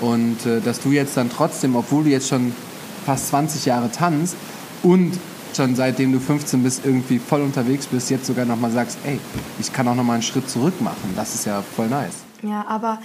[0.00, 2.52] Und äh, dass du jetzt dann trotzdem, obwohl du jetzt schon
[3.04, 4.36] fast 20 Jahre tanzt
[4.82, 5.12] und
[5.56, 9.18] schon seitdem du 15 bist irgendwie voll unterwegs bist, jetzt sogar nochmal sagst, ey,
[9.58, 11.14] ich kann auch nochmal einen Schritt zurück machen.
[11.16, 12.24] Das ist ja voll nice.
[12.42, 13.00] Ja, aber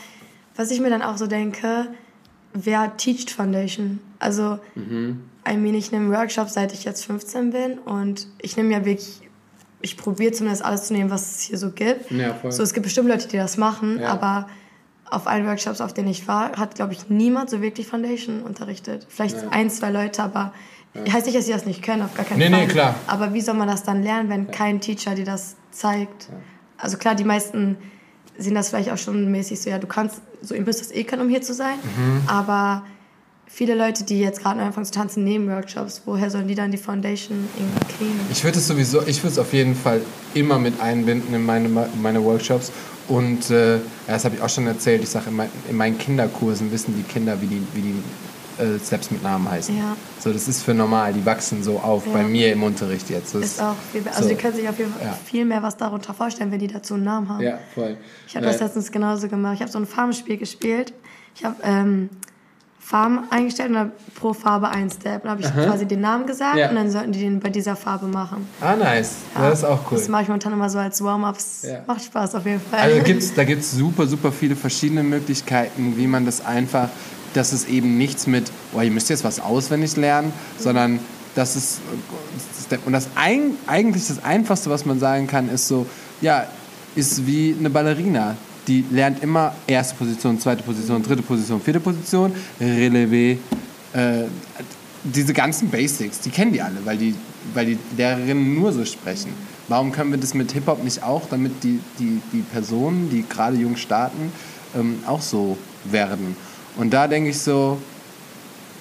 [0.55, 1.87] was ich mir dann auch so denke,
[2.53, 3.99] wer teacht Foundation?
[4.19, 5.21] Also, mhm.
[5.49, 9.21] I mean, ich nehme Workshops, seit ich jetzt 15 bin und ich nehme ja wirklich
[9.83, 12.09] ich probiere zumindest alles zu nehmen, was es hier so gibt.
[12.09, 12.51] Ja, voll.
[12.51, 14.07] So, es gibt bestimmt Leute, die das machen, ja.
[14.07, 14.47] aber
[15.13, 19.05] auf allen Workshops, auf denen ich war, hat, glaube ich, niemand so wirklich Foundation unterrichtet.
[19.09, 19.49] Vielleicht ja.
[19.51, 20.53] ein, zwei Leute, aber
[20.93, 21.13] ja.
[21.13, 22.65] heißt nicht, dass sie das nicht können, auf gar keinen nee, Fall.
[22.65, 22.95] Nee, klar.
[23.07, 26.29] Aber wie soll man das dann lernen, wenn kein Teacher dir das zeigt?
[26.77, 27.77] Also klar, die meisten
[28.37, 31.03] sehen das vielleicht auch schon mäßig so, ja, du kannst, so ihr müsst das eh
[31.03, 32.21] können, um hier zu sein, mhm.
[32.27, 32.83] aber
[33.53, 36.01] viele Leute, die jetzt gerade anfangen zu tanzen, nehmen Workshops.
[36.05, 38.19] Woher sollen die dann die Foundation irgendwie kriegen?
[38.31, 40.01] Ich würde es sowieso, ich würde es auf jeden Fall
[40.33, 42.71] immer mit einbinden in meine, meine Workshops.
[43.07, 45.03] Und äh, das habe ich auch schon erzählt.
[45.03, 48.79] Ich sage, in, mein, in, meinen Kinderkursen wissen die Kinder, wie die, wie die äh,
[48.79, 49.77] Steps mit Namen heißen.
[49.77, 49.95] Ja.
[50.19, 51.11] So, das ist für normal.
[51.13, 52.13] Die wachsen so auf Ja.
[52.13, 53.35] bei mir im Unterricht jetzt.
[53.35, 54.29] Das Ist auch viel, also so.
[54.29, 55.17] die können sich auf jeden Fall Ja.
[55.25, 57.41] viel mehr was darunter vorstellen, wenn die dazu einen Namen haben.
[57.43, 57.97] Ja, voll.
[58.27, 59.55] Ich habe das letztens genauso gemacht.
[59.55, 60.93] Ich habe so ein Farbenspiel gespielt.
[61.35, 62.09] Ich habe ähm,
[62.85, 65.23] Farben eingestellt und dann pro Farbe ein Step.
[65.23, 66.69] Dann habe ich quasi den Namen gesagt Ja.
[66.69, 68.47] und dann sollten die den bei dieser Farbe machen.
[68.59, 69.13] Ah, nice.
[69.35, 69.97] Ja, das ist auch cool.
[69.97, 71.63] Das mache ich momentan immer so als Warm-ups.
[71.63, 71.79] Ja.
[71.87, 72.79] Macht Spaß auf jeden Fall.
[72.81, 76.89] Also gibt's, da gibt es super, super viele verschiedene Möglichkeiten, wie man das einfach,
[77.33, 80.99] dass es eben nichts mit, oh, ihr müsst jetzt was auswendig lernen, sondern
[81.35, 81.79] dass es,
[82.85, 85.85] und das ein, eigentlich das Einfachste, was man sagen kann, ist so,
[86.21, 86.45] ja,
[86.95, 88.35] ist wie eine Ballerina.
[88.67, 93.37] Die lernt immer erste Position, zweite Position, dritte Position, vierte Position, Relevé,
[93.93, 94.23] äh,
[95.03, 97.13] diese ganzen Basics, die kennen die alle, weil die,
[97.53, 99.33] weil die Lehrerinnen nur so sprechen.
[99.67, 103.57] Warum können wir das mit Hip-Hop nicht auch, damit die, die, die Personen, die gerade
[103.57, 104.31] jung starten,
[104.75, 106.35] ähm, auch so werden?
[106.77, 107.77] Und da denke ich so,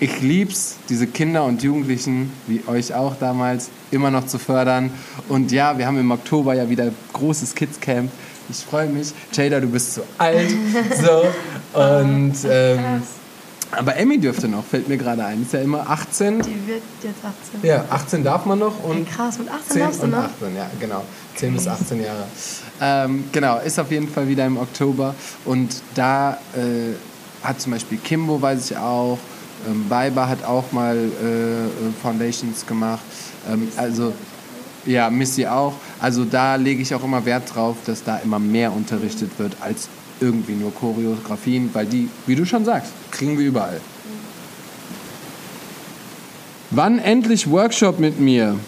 [0.00, 4.90] ich lieb's, diese Kinder und Jugendlichen, wie euch auch damals, immer noch zu fördern.
[5.28, 8.10] Und ja, wir haben im Oktober ja wieder großes Kids Camp.
[8.48, 9.12] Ich freue mich.
[9.32, 10.50] Jada, du bist zu alt.
[11.00, 11.78] So.
[11.78, 13.02] Und ähm,
[13.74, 15.42] aber Emmy dürfte noch, fällt mir gerade ein.
[15.42, 16.42] Ist ja immer 18.
[16.42, 17.68] die wird jetzt 18.
[17.68, 20.24] Ja, 18 darf man noch und krass, mit 18 10 darfst du und noch?
[20.24, 21.04] 18, ja, genau.
[21.36, 22.24] 10 bis 18 Jahre.
[22.80, 25.14] Ähm, genau, ist auf jeden Fall wieder im Oktober.
[25.46, 26.94] Und da äh,
[27.42, 29.18] hat zum Beispiel Kimbo, weiß ich auch,
[29.66, 33.00] ähm, Baiba hat auch mal äh, Foundations gemacht.
[33.50, 34.12] Ähm, also,
[34.84, 35.74] ja, Missy auch.
[36.00, 39.88] Also da lege ich auch immer Wert drauf, dass da immer mehr unterrichtet wird als
[40.20, 43.80] irgendwie nur Choreografien, weil die, wie du schon sagst, kriegen wir überall.
[46.70, 48.58] Wann endlich Workshop mit mir?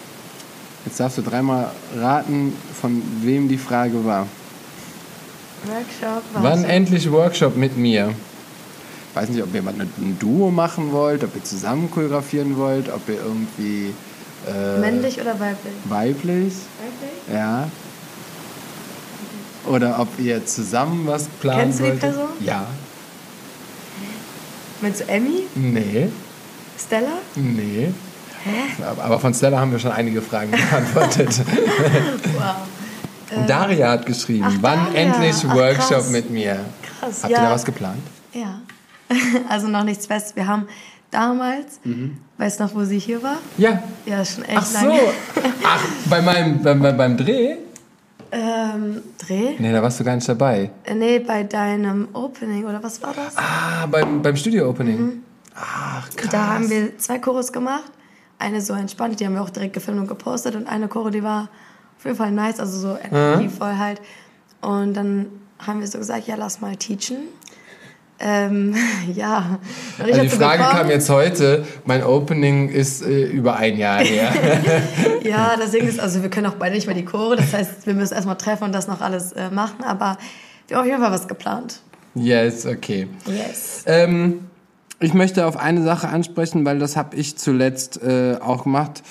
[0.85, 4.27] Jetzt darfst du dreimal raten, von wem die Frage war.
[5.65, 6.67] Workshop, Wann warte.
[6.67, 8.13] endlich Workshop mit mir?
[9.09, 12.89] Ich weiß nicht, ob ihr mal ein Duo machen wollt, ob ihr zusammen choreografieren wollt,
[12.89, 13.93] ob ihr irgendwie
[14.47, 15.73] äh, Männlich oder weiblich?
[15.85, 17.33] weiblich, Weiblich?
[17.33, 17.67] ja.
[19.67, 22.01] Oder ob ihr zusammen was planen Kennst du die wolltet.
[22.01, 22.29] Person?
[22.41, 22.67] Ja.
[24.81, 25.43] Meinst du Emmy?
[25.55, 26.09] Nee,
[26.77, 27.17] Stella?
[27.35, 27.91] nee.
[28.87, 31.41] Aber- Aber von Stella haben wir schon einige Fragen beantwortet.
[32.37, 33.47] Wow.
[33.47, 34.99] Daria hat geschrieben, Ach, wann Daria.
[35.01, 36.09] endlich Ach, Workshop krass.
[36.11, 36.59] mit mir?
[36.99, 37.39] Krass, Habt ja.
[37.39, 38.01] ihr da was geplant?
[38.33, 38.59] Ja.
[39.49, 40.35] Also noch nichts fest.
[40.35, 40.67] Wir haben
[41.11, 41.79] damals,
[42.37, 43.37] weißt du noch, wo sie hier war?
[43.57, 43.81] Ja.
[44.05, 44.87] Ja, ist schon echt Ach so.
[44.87, 44.99] lange.
[45.63, 47.55] Ach, bei meinem, bei, bei, beim Dreh?
[48.31, 49.55] Ähm, Dreh?
[49.59, 50.71] Nee, da warst du gar nicht dabei.
[50.83, 53.37] Äh, Nee, bei deinem Opening oder was war das?
[53.37, 55.21] Ah, beim, beim Studio-Opening.
[55.55, 56.29] Ach, krass.
[56.31, 57.91] Da haben wir zwei Choros gemacht.
[58.37, 60.55] Eine so entspannt, die haben wir auch direkt gefilmt und gepostet.
[60.55, 61.47] Und eine Choro, die war
[61.97, 64.01] auf jeden Fall nice, also so energievoll halt.
[64.61, 65.27] Und dann
[65.65, 67.19] haben wir so gesagt, ja, lass mal teachen.
[68.19, 68.75] Ähm,
[69.13, 69.59] ja.
[69.99, 71.65] Also die Frage gekommen- kam jetzt heute.
[71.85, 74.29] Mein Opening ist äh, über ein Jahr her.
[75.23, 77.35] Ja, deswegen ist, also wir können auch beide nicht mehr die Chore.
[77.35, 79.83] Das heißt, wir müssen erstmal treffen und das noch alles äh, machen.
[79.83, 80.17] Aber
[80.67, 81.79] wir haben auf jeden Fall was geplant.
[82.13, 83.07] yes, okay.
[83.25, 83.83] Yes.
[83.87, 84.41] Ähm,
[84.99, 89.01] ich möchte auf eine Sache ansprechen, weil das habe ich zuletzt äh, auch gemacht.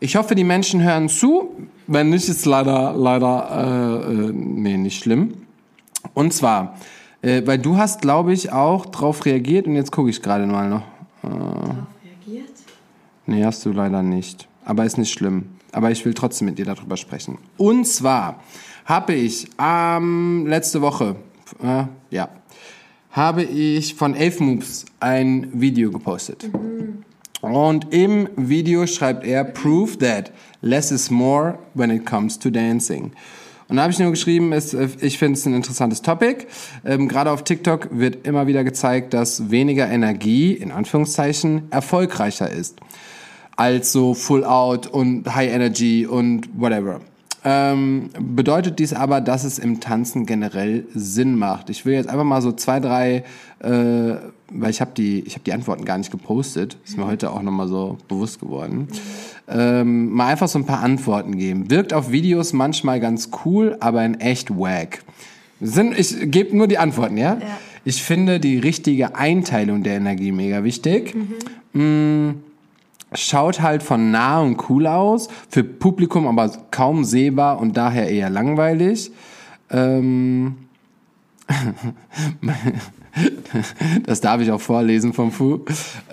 [0.00, 1.50] Ich hoffe, die Menschen hören zu.
[1.86, 5.34] Wenn nicht, ist leider, leider, äh, äh, nee, nicht schlimm.
[6.14, 6.76] Und zwar,
[7.24, 10.68] äh, weil du hast, glaube ich, auch drauf reagiert und jetzt gucke ich gerade mal
[10.68, 10.82] noch.
[11.22, 12.52] Reagiert?
[13.26, 14.46] Nee, hast du leider nicht.
[14.64, 15.46] Aber ist nicht schlimm.
[15.72, 17.38] Aber ich will trotzdem mit dir darüber sprechen.
[17.56, 18.40] Und zwar
[18.84, 21.16] habe ich ähm, letzte Woche,
[21.62, 22.28] äh, ja,
[23.10, 26.50] habe ich von Elf Moves ein Video gepostet.
[27.40, 33.12] Und im Video schreibt er, prove that less is more when it comes to dancing.
[33.68, 36.46] Und da habe ich nur geschrieben, es, äh, ich finde es ein interessantes Topic.
[36.84, 42.78] Ähm, Gerade auf TikTok wird immer wieder gezeigt, dass weniger Energie, in Anführungszeichen, erfolgreicher ist
[43.56, 47.00] als so Full Out und High Energy und whatever.
[47.46, 51.68] Ähm, bedeutet dies aber, dass es im Tanzen generell Sinn macht.
[51.68, 53.24] Ich will jetzt einfach mal so zwei, drei,
[53.60, 54.14] äh,
[54.54, 57.42] weil ich habe die, ich habe die Antworten gar nicht gepostet, ist mir heute auch
[57.42, 58.88] nochmal so bewusst geworden.
[59.48, 61.70] Ähm, mal einfach so ein paar Antworten geben.
[61.70, 65.02] Wirkt auf Videos manchmal ganz cool, aber in echt wack.
[65.60, 67.34] Sind, ich gebe nur die Antworten, ja?
[67.34, 67.58] Ja.
[67.84, 71.14] Ich finde die richtige Einteilung der Energie mega wichtig.
[71.74, 72.30] Mm,
[73.12, 78.30] schaut halt von nah und cool aus, für Publikum aber kaum sehbar und daher eher
[78.30, 79.10] langweilig.
[79.70, 80.56] Ähm,
[84.06, 85.60] Das darf ich auch vorlesen vom Fu.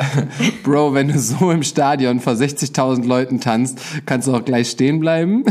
[0.64, 4.99] Bro, wenn du so im Stadion vor 60.000 Leuten tanzt, kannst du auch gleich stehen
[4.99, 5.43] bleiben.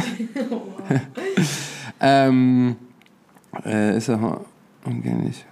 [2.01, 2.77] ähm,
[3.65, 4.41] äh, ist auch
[4.85, 5.45] ungänglich.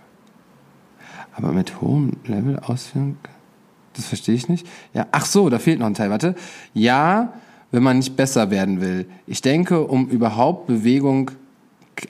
[1.35, 3.17] Aber mit hohem Level Ausführung,
[3.95, 4.67] das verstehe ich nicht.
[4.93, 6.11] Ja, ach so, da fehlt noch ein Teil.
[6.11, 6.35] Warte.
[6.75, 7.33] Ja,
[7.71, 9.07] wenn man nicht besser werden will.
[9.27, 11.31] Ich denke, um überhaupt Bewegung,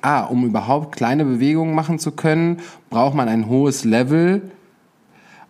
[0.03, 2.59] ah, um überhaupt kleine Bewegungen machen zu können,
[2.91, 4.51] braucht man ein hohes Level.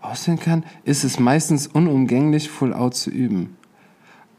[0.01, 3.57] Aussehen kann, ist es meistens unumgänglich, Full Out zu üben.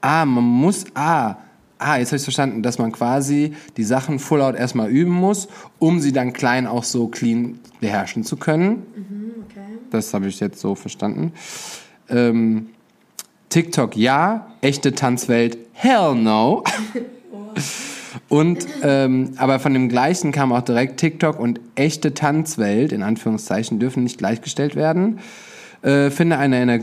[0.02, 1.36] Ah, man muss, ah,
[1.78, 5.48] ah, jetzt habe ich verstanden, dass man quasi die Sachen Full Out erstmal üben muss,
[5.80, 8.84] um sie dann klein auch so clean beherrschen zu können.
[8.96, 9.80] Mhm, okay.
[9.92, 11.34] Das habe ich jetzt so verstanden.
[12.10, 12.70] Ähm,
[13.50, 16.64] TikTok ja, echte Tanzwelt hell no.
[18.28, 23.80] Und ähm, aber von dem gleichen kam auch direkt TikTok und echte Tanzwelt in Anführungszeichen
[23.80, 25.20] dürfen nicht gleichgestellt werden.
[25.82, 26.80] Äh, finde eine Ener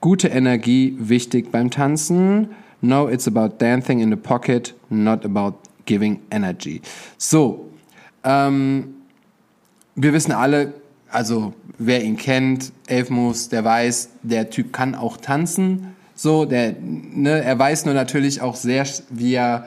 [0.00, 2.50] gute Energie wichtig beim Tanzen.
[2.80, 5.54] No, it's about dancing in the pocket, not about
[5.86, 6.82] giving energy.
[7.16, 7.70] So,
[8.22, 8.94] ähm,
[9.94, 10.74] wir wissen alle,
[11.10, 15.94] also wer ihn kennt, Elfmus, der weiß, der Typ kann auch tanzen.
[16.14, 19.66] So, der, ne, er weiß nur natürlich auch sehr, wie er,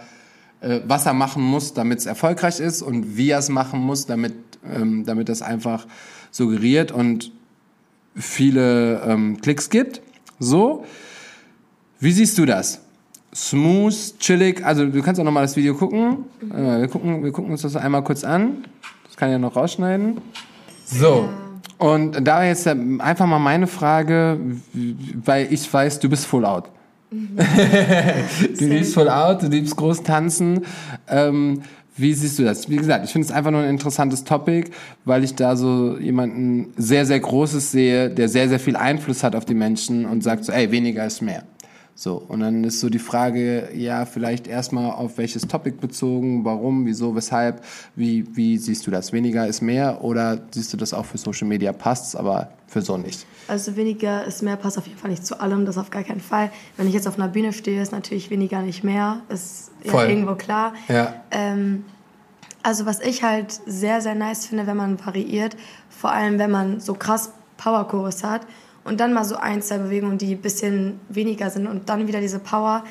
[0.62, 4.06] äh, was er machen muss, damit es erfolgreich ist und wie er es machen muss,
[4.06, 4.34] damit,
[4.66, 5.86] ähm, damit das einfach
[6.32, 7.32] suggeriert und
[8.16, 10.02] viele ähm, Klicks gibt.
[10.40, 10.84] So,
[12.00, 12.82] wie siehst du das?
[13.36, 16.26] Smooth, chillig, also du kannst auch nochmal das Video gucken.
[16.50, 17.24] Äh, wir gucken.
[17.24, 18.66] Wir gucken uns das einmal kurz an.
[19.06, 20.20] Das kann ich ja noch rausschneiden.
[20.86, 21.30] So.
[21.78, 24.40] Und da jetzt einfach mal meine Frage,
[25.24, 26.70] weil ich weiß, du bist full out.
[27.12, 30.66] du liebst full out, du liebst groß tanzen.
[31.08, 31.62] Ähm,
[31.96, 32.70] wie siehst du das?
[32.70, 34.70] Wie gesagt, ich finde es einfach nur ein interessantes Topic,
[35.04, 39.36] weil ich da so jemanden sehr, sehr Großes sehe, der sehr, sehr viel Einfluss hat
[39.36, 41.44] auf die Menschen und sagt so, ey, weniger ist mehr.
[42.00, 46.86] So, und dann ist so die Frage, ja, vielleicht erstmal auf welches Topic bezogen, warum,
[46.86, 47.64] wieso, weshalb,
[47.96, 49.14] wie, wie siehst du das?
[49.14, 52.98] Weniger ist mehr oder siehst du das auch für Social Media passt, aber für so
[52.98, 53.26] nicht?
[53.48, 56.22] Also weniger ist mehr passt auf jeden Fall nicht zu allem, das auf gar keinen
[56.22, 56.52] Fall.
[56.78, 60.36] Wenn ich jetzt auf einer Bühne stehe, ist natürlich weniger nicht mehr, ist ja irgendwo
[60.36, 60.76] klar.
[60.90, 61.16] Ja.
[61.32, 61.84] Ähm,
[62.62, 65.58] also was ich halt sehr, sehr nice finde, wenn man variiert,
[65.90, 68.42] vor allem wenn man so krass Power-Chorus hat
[68.88, 72.20] und dann mal so ein, zwei Bewegungen, die ein bisschen weniger sind und dann wieder
[72.22, 72.84] diese Power,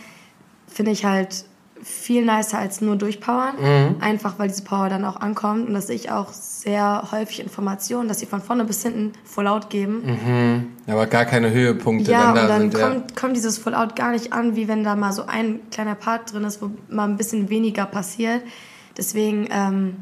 [0.68, 1.44] finde ich halt
[1.82, 3.54] viel nicer als nur durchpowern.
[3.60, 3.96] Mhm.
[4.00, 8.18] Einfach weil diese Power dann auch ankommt und dass ich auch sehr häufig Informationen, dass
[8.20, 10.70] sie von vorne bis hinten Full Out geben.
[10.86, 12.74] Aber gar keine Höhepunkte Ja, dann und da dann sind.
[12.78, 12.88] ja.
[12.88, 15.94] kommt, kommt dieses Full Out gar nicht an, wie wenn da mal so ein kleiner
[15.94, 18.40] Part drin ist, wo mal ein bisschen weniger passiert.
[18.96, 19.96] Deswegen ähm,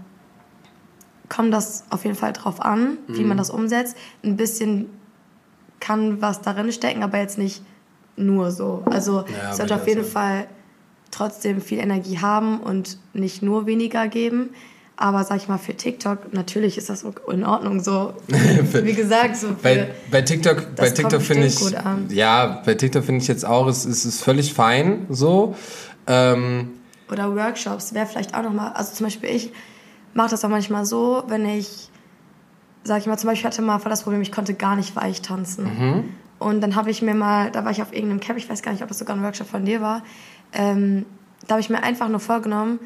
[1.29, 3.29] kommt das auf jeden Fall drauf an, wie Mhm.
[3.29, 3.97] man das umsetzt.
[4.23, 4.91] Ein bisschen
[5.85, 7.63] kann was darin stecken, aber jetzt nicht
[8.17, 8.83] nur so.
[8.87, 10.13] Also Ja, es sollte auf jeden sagen.
[10.13, 10.47] Fall
[11.11, 14.51] trotzdem viel Energie haben und nicht nur weniger geben.
[14.97, 18.15] Aber sag ich mal, für TikTok, natürlich ist das in Ordnung so.
[18.29, 21.61] Wie gesagt, so für, Bei, bei TikTok, bei TikTok finde ich,
[22.11, 25.57] ja, bei TikTok finde ich jetzt auch, es, es ist völlig fein, so.
[26.07, 26.71] Ähm,
[27.11, 29.53] oder Workshops wäre vielleicht auch nochmal, also zum Beispiel ich
[30.15, 31.91] mache das auch manchmal so, wenn ich,
[32.85, 35.23] sag ich mal, zum Beispiel hatte mal voll das Problem, ich konnte gar nicht weich
[35.23, 35.67] tanzen.
[36.39, 38.73] Und dann habe ich mir mal, da war ich auf irgendeinem Camp, ich weiß gar
[38.73, 40.03] nicht, ob das sogar ein Workshop von dir war,
[40.53, 41.07] ähm,
[41.47, 42.79] da habe ich mir einfach nur vorgenommen,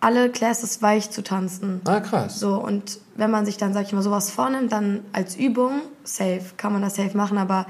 [0.00, 1.80] alle Classes weich zu tanzen.
[1.84, 2.40] ah, krass.
[2.40, 6.42] So, und wenn man sich dann, sag ich mal, sowas vornimmt, dann als Übung, safe,
[6.56, 7.66] kann man das safe machen, aber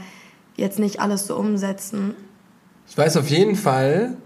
[0.57, 2.14] jetzt nicht alles so umsetzen.
[2.89, 4.16] Ich weiß auf jeden Fall,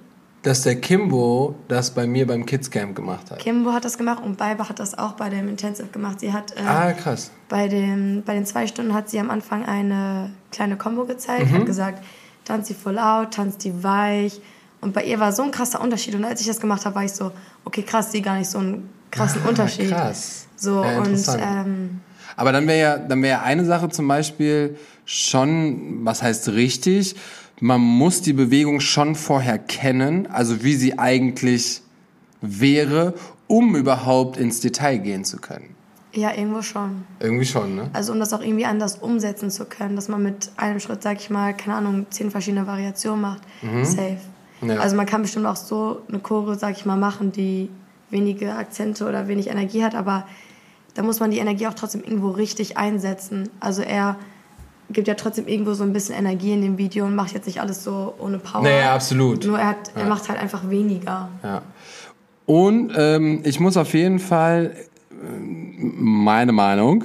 [0.47, 3.39] dass der Kimbo das bei mir beim Kids Camp gemacht hat.
[3.41, 6.21] Kimbo hat das gemacht und Beibe hat das auch bei dem Intensive gemacht.
[6.21, 7.31] Sie hat äh, Ah, krass.
[7.49, 11.55] bei, dem, bei den zwei Stunden hat sie am Anfang eine kleine Combo gezeigt, Mhm.
[11.59, 12.05] hat gesagt,
[12.45, 14.41] tanzt die voll out, tanzt die weich.
[14.81, 16.15] Und bei ihr war so ein krasser Unterschied.
[16.15, 17.33] Und als ich das gemacht habe, war ich so,
[17.65, 19.93] okay, krass, sie gar nicht so einen krassen Unterschied.
[19.93, 20.47] Ah, krass.
[20.55, 22.01] So, Ja, und ähm,
[22.37, 27.17] Aber dann wäre ja, dann wäre eine Sache zum Beispiel schon, was heißt richtig?
[27.61, 31.81] Man muss die Bewegung schon vorher kennen, also wie sie eigentlich
[32.43, 33.15] wäre,
[33.47, 35.75] um überhaupt ins Detail gehen zu können.
[36.13, 37.05] ja, irgendwo schon.
[37.21, 37.91] Irgendwie schon, ne?
[37.93, 41.19] Also um das auch irgendwie anders umsetzen zu können, dass man mit einem Schritt, sag
[41.19, 43.43] ich mal, keine Ahnung, zehn verschiedene Variationen macht.
[43.83, 44.19] Safe.
[44.61, 44.71] Mhm.
[44.71, 44.77] Ja.
[44.79, 47.69] Also man kann bestimmt auch so eine Chore, sag ich mal, machen, die
[48.09, 50.27] wenige Akzente oder wenig Energie hat, aber
[50.95, 53.51] da muss man die Energie auch trotzdem irgendwo richtig einsetzen.
[53.61, 54.17] Also er
[54.91, 57.61] gibt ja trotzdem irgendwo so ein bisschen Energie in dem Video und macht jetzt nicht
[57.61, 58.63] alles so ohne Power.
[58.63, 59.45] Naja, absolut.
[59.45, 61.29] Nur er, hat, er macht halt einfach weniger.
[61.43, 61.63] Ja.
[62.47, 64.75] Und ähm, ich muss auf jeden Fall
[65.11, 67.05] ähm, meine Meinung,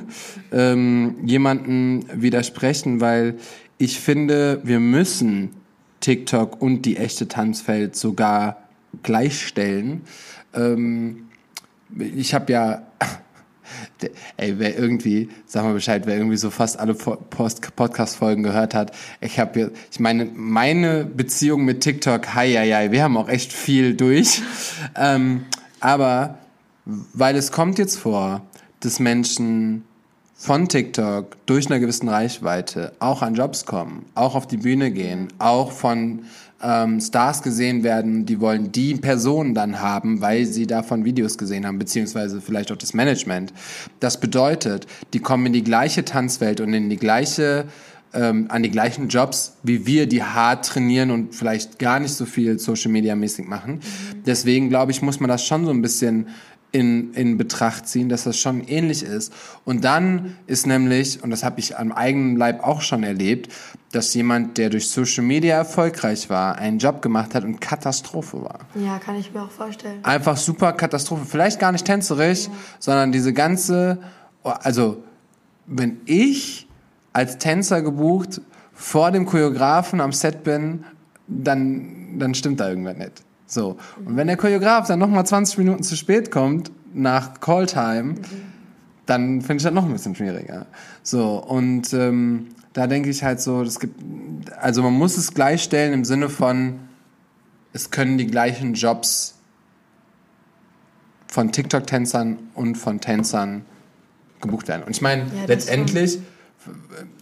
[0.52, 3.38] ähm, jemanden widersprechen, weil
[3.78, 5.50] ich finde, wir müssen
[6.02, 8.58] TikTok und die echte Tanzwelt sogar
[9.02, 10.02] gleichstellen.
[10.54, 11.28] Ähm,
[11.98, 12.84] ich habe ja,
[14.38, 19.40] ey, wer irgendwie, sag mal Bescheid, wer irgendwie so fast alle Podcast-Folgen gehört hat, ich
[19.40, 23.96] habe, ich meine, meine Beziehung mit TikTok, hi, hi, hi, wir haben auch echt viel
[23.96, 24.42] durch,
[24.96, 25.46] ähm,
[25.80, 26.38] aber
[26.86, 28.42] weil es kommt jetzt vor,
[28.80, 29.84] dass Menschen
[30.42, 35.28] von TikTok durch eine gewissen Reichweite auch an Jobs kommen, auch auf die Bühne gehen,
[35.38, 36.24] auch von
[36.64, 41.66] ähm, Stars gesehen werden, die wollen die Person dann haben, weil sie davon Videos gesehen
[41.66, 43.54] haben, beziehungsweise vielleicht auch das Management.
[44.00, 47.66] Das bedeutet, die kommen in die gleiche Tanzwelt und in die gleiche
[48.14, 52.26] ähm, an die gleichen Jobs wie wir, die hart trainieren und vielleicht gar nicht so
[52.26, 53.80] viel Social Media mäßig machen.
[54.26, 56.28] Deswegen glaube ich, muss man das schon so ein bisschen
[56.72, 59.34] in, in Betracht ziehen, dass das schon ähnlich ist.
[59.66, 63.52] Und dann ist nämlich, und das habe ich am eigenen Leib auch schon erlebt,
[63.92, 68.60] dass jemand, der durch Social Media erfolgreich war, einen Job gemacht hat und Katastrophe war.
[68.76, 70.04] Ja, kann ich mir auch vorstellen.
[70.04, 71.26] Einfach super Katastrophe.
[71.26, 72.54] Vielleicht gar nicht tänzerisch, ja.
[72.80, 74.00] sondern diese ganze,
[74.44, 75.04] also
[75.66, 76.68] wenn ich
[77.14, 78.42] als Tänzer gebucht
[78.74, 80.86] vor dem Choreografen am Set bin,
[81.28, 83.24] dann, dann stimmt da irgendwas nicht.
[83.46, 83.78] So.
[84.06, 88.51] Und wenn der Choreograf dann nochmal 20 Minuten zu spät kommt, nach Calltime, mhm.
[89.12, 90.68] Dann finde ich das noch ein bisschen schwieriger.
[91.04, 91.38] So.
[91.38, 94.00] Und ähm, da denke ich halt so, es gibt,
[94.58, 96.80] also man muss es gleichstellen im Sinne von,
[97.74, 99.36] es können die gleichen Jobs
[101.28, 103.66] von TikTok-Tänzern und von Tänzern
[104.40, 104.84] gebucht werden.
[104.84, 106.20] Und ich meine, ja, letztendlich,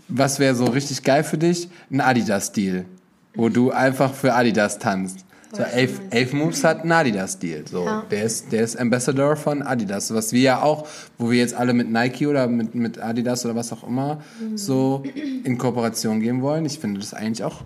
[0.08, 1.70] was wäre so richtig geil für dich?
[1.92, 2.86] Ein Adidas-Deal,
[3.34, 5.26] wo du einfach für Adidas tanzt.
[5.52, 7.68] So, Elf, Elf Moves hat einen Adidas-Deal.
[7.68, 8.04] So, ja.
[8.12, 10.14] der, ist, der ist Ambassador von Adidas.
[10.14, 10.88] Was wir ja auch,
[11.18, 14.58] wo wir jetzt alle mit Nike oder mit, mit Adidas oder was auch immer mhm.
[14.58, 15.04] so
[15.44, 16.66] in Kooperation gehen wollen.
[16.66, 17.64] Ich finde das eigentlich auch,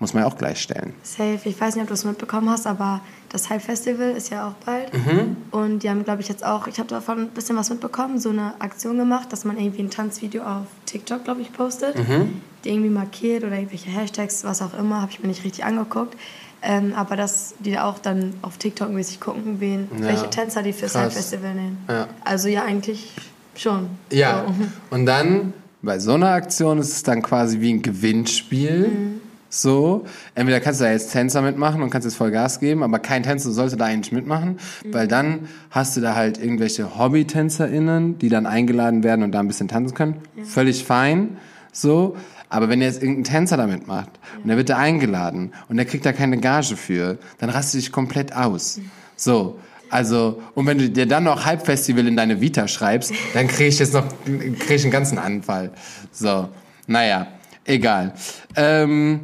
[0.00, 0.94] muss man ja auch gleichstellen.
[1.04, 1.38] Safe.
[1.44, 4.54] Ich weiß nicht, ob du es mitbekommen hast, aber das Hype Festival ist ja auch
[4.66, 4.92] bald.
[4.92, 5.36] Mhm.
[5.52, 8.30] Und die haben, glaube ich, jetzt auch, ich habe davon ein bisschen was mitbekommen, so
[8.30, 11.96] eine Aktion gemacht, dass man irgendwie ein Tanzvideo auf TikTok, glaube ich, postet.
[11.96, 12.40] Mhm.
[12.64, 16.16] Die irgendwie markiert oder irgendwelche Hashtags, was auch immer, habe ich mir nicht richtig angeguckt.
[16.62, 20.06] Ähm, aber dass die auch dann auf TikTok mäßig gucken, wen, ja.
[20.06, 21.78] welche Tänzer die fürs Festival nehmen.
[21.88, 22.06] Ja.
[22.24, 23.12] Also ja, eigentlich
[23.56, 23.88] schon.
[24.10, 24.44] Ja.
[24.46, 24.54] So.
[24.94, 25.52] Und dann
[25.82, 28.88] bei so einer Aktion ist es dann quasi wie ein Gewinnspiel.
[28.88, 29.20] Mhm.
[29.54, 32.98] So, entweder kannst du da jetzt Tänzer mitmachen und kannst jetzt voll Gas geben, aber
[33.00, 34.94] kein Tänzer sollte da eigentlich mitmachen, mhm.
[34.94, 35.40] weil dann
[35.70, 39.94] hast du da halt irgendwelche Hobby-TänzerInnen, die dann eingeladen werden und da ein bisschen tanzen
[39.94, 40.16] können.
[40.36, 40.44] Ja.
[40.44, 41.36] Völlig fein.
[41.70, 42.16] So,
[42.52, 44.10] aber wenn jetzt irgendein Tänzer damit macht
[44.42, 47.90] und der wird da eingeladen und der kriegt da keine Gage für, dann rastet dich
[47.90, 48.78] komplett aus.
[49.16, 49.58] So.
[49.88, 53.78] Also, und wenn du dir dann noch Halbfestival in deine Vita schreibst, dann krieg ich
[53.78, 55.70] jetzt noch, krieg ich einen ganzen Anfall.
[56.12, 56.48] So.
[56.86, 57.26] Naja,
[57.64, 58.12] egal.
[58.54, 59.20] Ähm,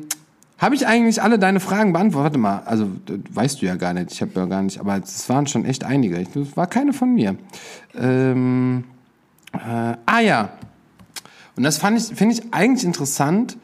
[0.56, 2.24] habe ich eigentlich alle deine Fragen beantwortet?
[2.24, 2.90] Warte mal, also
[3.30, 4.10] weißt du ja gar nicht.
[4.10, 6.22] Ich habe ja gar nicht, aber es waren schon echt einige.
[6.22, 7.36] Das war keine von mir.
[7.94, 8.84] Ähm,
[9.52, 10.50] äh, ah ja,
[11.58, 13.56] und das fand ich, finde ich eigentlich interessant.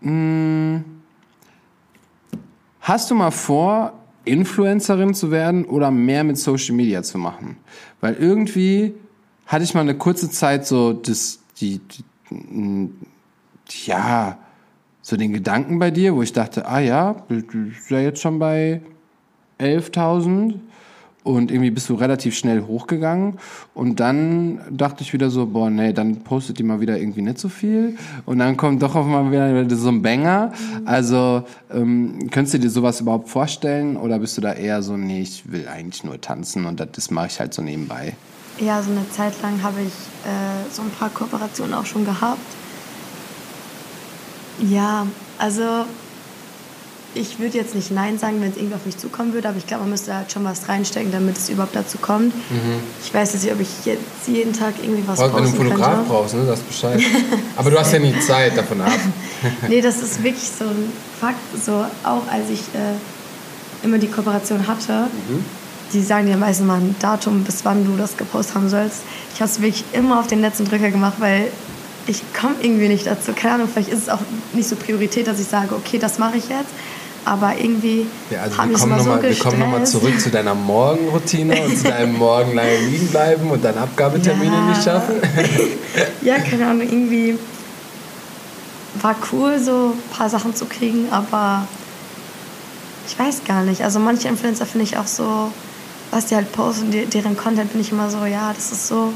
[0.00, 0.84] Hm,
[2.80, 3.92] hast du mal vor,
[4.24, 7.58] Influencerin zu werden oder mehr mit Social Media zu machen?
[8.00, 8.94] Weil irgendwie
[9.44, 12.94] hatte ich mal eine kurze Zeit so das, die, die hm,
[13.84, 14.38] ja,
[15.02, 18.38] so den Gedanken bei dir, wo ich dachte, ah ja, du bist ja jetzt schon
[18.38, 18.80] bei
[19.60, 20.54] 11.000
[21.24, 23.38] und irgendwie bist du relativ schnell hochgegangen.
[23.74, 27.38] Und dann dachte ich wieder so, boah, nee, dann postet die mal wieder irgendwie nicht
[27.38, 27.96] so viel.
[28.26, 30.52] Und dann kommt doch auf mal wieder so ein Banger.
[30.84, 33.96] Also, ähm, könntest du dir sowas überhaupt vorstellen?
[33.96, 37.10] Oder bist du da eher so, nee, ich will eigentlich nur tanzen und das, das
[37.10, 38.14] mache ich halt so nebenbei?
[38.60, 42.38] Ja, so eine Zeit lang habe ich äh, so ein paar Kooperationen auch schon gehabt.
[44.60, 45.06] Ja,
[45.38, 45.86] also
[47.14, 49.66] ich würde jetzt nicht Nein sagen, wenn es irgendwie auf mich zukommen würde, aber ich
[49.66, 52.34] glaube, man müsste halt schon was reinstecken, damit es überhaupt dazu kommt.
[52.34, 52.80] Mhm.
[53.04, 55.36] Ich weiß jetzt nicht, ob ich jetzt jeden Tag irgendwie was brauche.
[55.36, 56.10] Wenn du einen Fotograf könnte.
[56.10, 57.00] brauchst, ne, das Bescheid.
[57.56, 58.92] aber du hast ja nie Zeit davon ab.
[59.68, 61.38] nee, das ist wirklich so ein Fakt.
[61.64, 65.44] So, auch als ich äh, immer die Kooperation hatte, mhm.
[65.92, 69.02] die sagen dir meistens mal ein Datum, bis wann du das gepostet haben sollst.
[69.34, 71.48] Ich habe es wirklich immer auf den letzten Drücker gemacht, weil
[72.06, 73.32] ich komme irgendwie nicht dazu.
[73.32, 74.20] Keine Ahnung, vielleicht ist es auch
[74.52, 76.70] nicht so Priorität, dass ich sage, okay, das mache ich jetzt
[77.24, 81.64] aber irgendwie ja, also wir kommen noch mal, Wir kommen nochmal zurück zu deiner Morgenroutine
[81.64, 84.68] und zu deinem Morgen lange liegen bleiben und dann Abgabetermine ja.
[84.68, 85.16] nicht schaffen.
[86.22, 87.38] ja, keine Ahnung, irgendwie
[89.00, 91.66] war cool, so ein paar Sachen zu kriegen, aber
[93.06, 93.82] ich weiß gar nicht.
[93.82, 95.50] Also manche Influencer finde ich auch so,
[96.10, 99.12] was die halt posten, deren Content bin ich immer so, ja, das ist so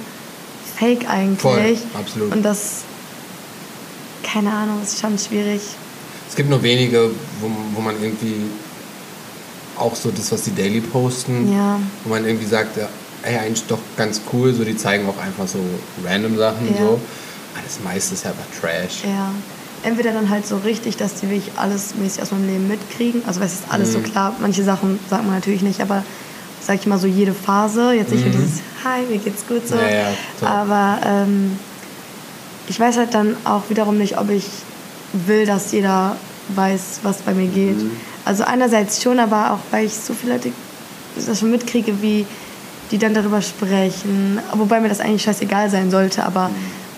[0.78, 1.40] fake eigentlich.
[1.40, 2.32] Voll, absolut.
[2.32, 2.82] Und das,
[4.22, 5.60] keine Ahnung, ist schon schwierig.
[6.28, 7.10] Es gibt nur wenige,
[7.40, 8.34] wo, wo man irgendwie
[9.76, 11.78] auch so das, was die Daily posten, Ja.
[12.04, 12.88] wo man irgendwie sagt, ja,
[13.22, 15.58] ey, eigentlich doch ganz cool, so die zeigen auch einfach so
[16.04, 16.80] random Sachen Ja.
[16.80, 17.00] so.
[17.54, 19.04] Aber das meiste ist einfach Trash.
[19.04, 19.30] Ja.
[19.84, 23.22] Entweder dann halt so richtig, dass die wirklich alles mäßig aus meinem Leben mitkriegen.
[23.26, 23.92] Also es ist alles Mhm.
[23.92, 24.34] so klar.
[24.40, 26.04] Manche Sachen sagt man natürlich nicht, aber
[26.60, 27.92] sag ich mal so jede Phase.
[27.92, 29.76] Jetzt nicht nur dieses Hi, mir geht's gut so.
[29.76, 29.80] Mhm.
[29.82, 31.58] Ja, ja, aber ähm,
[32.68, 34.44] ich weiß halt dann auch wiederum nicht, ob ich
[35.12, 36.16] will, dass jeder
[36.54, 37.76] weiß, was bei mir geht.
[37.78, 37.90] Mhm.
[38.24, 40.52] Also einerseits schon, aber auch weil ich so viele Leute
[41.26, 42.26] das schon mitkriege, wie
[42.90, 44.38] die dann darüber sprechen.
[44.54, 46.50] Wobei mir das eigentlich scheißegal sein sollte, aber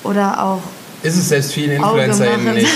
[0.05, 0.61] oder auch
[1.03, 2.69] Ist es selbst vielen InfluencerInnen nicht?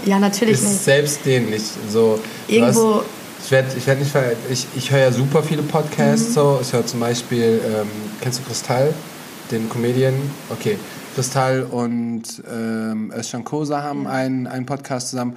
[0.06, 0.84] Ja, natürlich ist nicht.
[0.84, 2.18] selbst denen nicht so.
[2.48, 3.04] Irgendwo- hast-
[3.44, 4.12] ich werde ich werd nicht
[4.50, 6.32] ich, ich höre ja super viele Podcasts Mhm.
[6.34, 6.58] so.
[6.62, 7.88] Ich höre zum Beispiel, ähm,
[8.20, 8.94] kennst du Kristall,
[9.50, 10.14] den Comedian?
[10.50, 10.78] Okay.
[11.14, 15.36] Kristall und ähm, Özcan Kosa haben einen, einen Podcast zusammen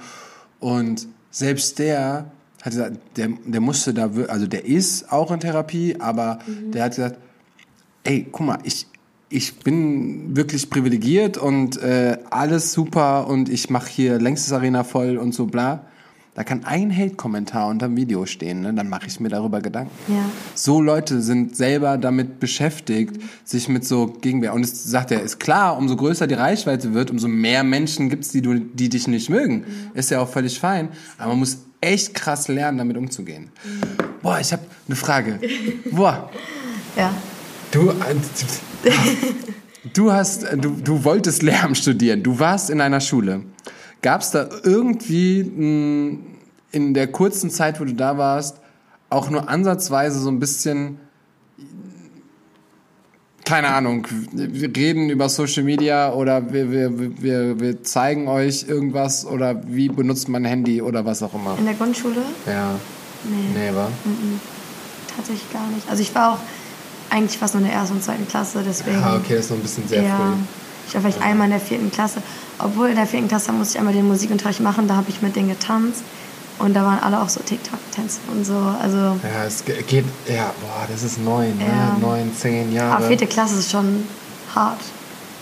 [0.60, 2.26] und selbst der
[2.62, 6.72] hat gesagt, der, der musste da, also der ist auch in Therapie, aber Mhm.
[6.72, 7.18] der hat gesagt,
[8.04, 8.86] ey, guck mal, ich,
[9.28, 15.16] ich bin wirklich privilegiert und äh, alles super und ich mache hier längstes Arena voll
[15.18, 15.84] und so bla.
[16.36, 18.74] Da kann ein Hate-Kommentar unter dem Video stehen, ne?
[18.74, 19.90] dann mache ich mir darüber Gedanken.
[20.06, 20.26] Ja.
[20.54, 24.52] So Leute sind selber damit beschäftigt, sich mit so Gegenwehr.
[24.52, 28.28] Und es sagt er, ist klar, umso größer die Reichweite wird, umso mehr Menschen gibt's,
[28.32, 29.64] die, du, die dich nicht mögen.
[29.94, 30.90] Ist ja auch völlig fein.
[31.16, 33.50] Aber man muss echt krass lernen, damit umzugehen.
[34.20, 35.40] Boah, ich habe eine Frage.
[35.90, 36.30] Boah,
[36.98, 37.14] Ja.
[37.70, 37.92] Du,
[39.94, 42.22] du hast, du, du wolltest Lehramt studieren.
[42.22, 43.42] Du warst in einer Schule.
[44.06, 46.18] Gab es da irgendwie mh,
[46.70, 48.58] in der kurzen Zeit, wo du da warst,
[49.10, 51.00] auch nur ansatzweise so ein bisschen,
[53.44, 59.26] keine Ahnung, wir reden über Social Media oder wir, wir, wir, wir zeigen euch irgendwas
[59.26, 61.58] oder wie benutzt man ein Handy oder was auch immer?
[61.58, 62.22] In der Grundschule?
[62.46, 62.76] Ja,
[63.24, 63.90] Nee, nee, war?
[65.16, 65.90] tatsächlich gar nicht.
[65.90, 66.38] Also ich war auch
[67.10, 68.98] eigentlich fast nur in der ersten und zweiten Klasse, deswegen.
[69.02, 70.32] Ah, okay, das ist noch ein bisschen sehr früh.
[70.88, 72.22] Ich war vielleicht einmal in der vierten Klasse.
[72.58, 75.34] Obwohl in der vierten Klasse musste ich einmal den Musikunterricht machen, da habe ich mit
[75.36, 76.02] denen getanzt.
[76.58, 78.56] Und da waren alle auch so TikTok-Tänze und so.
[78.80, 81.66] Also, Ja, es ge- geht, ja, boah, das ist neun, Ja.
[81.66, 82.00] ne?
[82.00, 82.96] neun, zehn Jahre.
[82.96, 84.04] aber vierte Klasse ist schon
[84.54, 84.80] hart.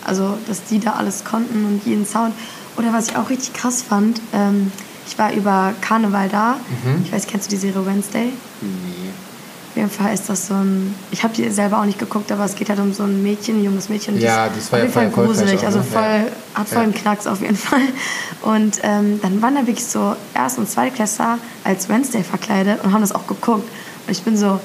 [0.03, 2.33] Also, dass die da alles konnten und jeden Sound.
[2.77, 4.73] Oder was ich auch richtig krass fand, ähm,
[5.07, 6.57] ich war über Karneval da.
[6.83, 7.03] Mhm.
[7.05, 8.33] Ich weiß, kennst du die Serie Wednesday?
[8.59, 9.04] Nee.
[9.75, 10.95] Auf jeden Fall ist das so ein.
[11.11, 13.59] Ich habe die selber auch nicht geguckt, aber es geht halt um so ein Mädchen,
[13.59, 14.17] ein junges Mädchen.
[14.21, 15.83] Ja, die ist das war auf jeden Fall gruselig, auch, also ne?
[15.83, 16.59] voll, Ja.
[16.61, 17.81] hat voll einen Knacks auf jeden Fall.
[18.41, 23.01] Und ähm, dann waren da wirklich so Erst- und Zweitklässler als Wednesday verkleidet und haben
[23.01, 23.67] das auch geguckt.
[24.07, 24.59] Und ich bin so, Ja,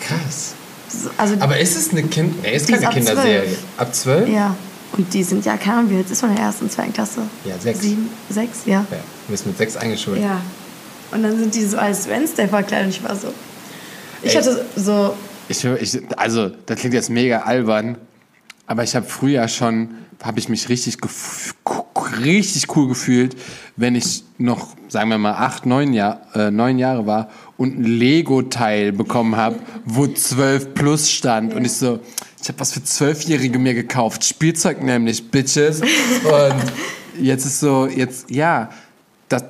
[0.00, 0.54] krass.
[0.88, 3.56] so also Aber ist es eine Kind, nee, ist ist keine ab Kinderserie.
[3.76, 4.28] Ab zwölf?
[4.28, 4.56] ja.
[4.96, 7.20] Und die sind ja, keine Ahnung, wie alt ist in der ersten und zweiten Klasse?
[7.44, 7.82] Ja, sechs.
[7.82, 8.84] Sieben, sechs, ja.
[8.90, 8.96] Ja,
[9.26, 10.20] du bist mit sechs eingeschult.
[10.20, 10.40] Ja.
[11.12, 13.28] Und dann sind die so als Wednesday verkleidet und ich war so.
[14.22, 14.42] Ich Ey.
[14.42, 15.14] hatte so,
[15.48, 17.98] Ich, ich, also, das klingt jetzt mega albern,
[18.66, 20.98] aber ich habe früher schon, habe ich mich richtig,
[22.20, 23.36] richtig cool gefühlt,
[23.76, 27.84] wenn ich noch, sagen wir mal, acht, neun, Jahr, äh, neun Jahre war und ein
[27.84, 31.54] Lego-Teil bekommen habe, wo 12 plus stand.
[31.54, 32.00] Und ich so,
[32.40, 34.24] ich habe was für Zwölfjährige mir gekauft.
[34.24, 35.80] Spielzeug nämlich, Bitches.
[36.24, 36.72] Und
[37.20, 38.70] jetzt ist so, jetzt, ja,
[39.28, 39.44] das,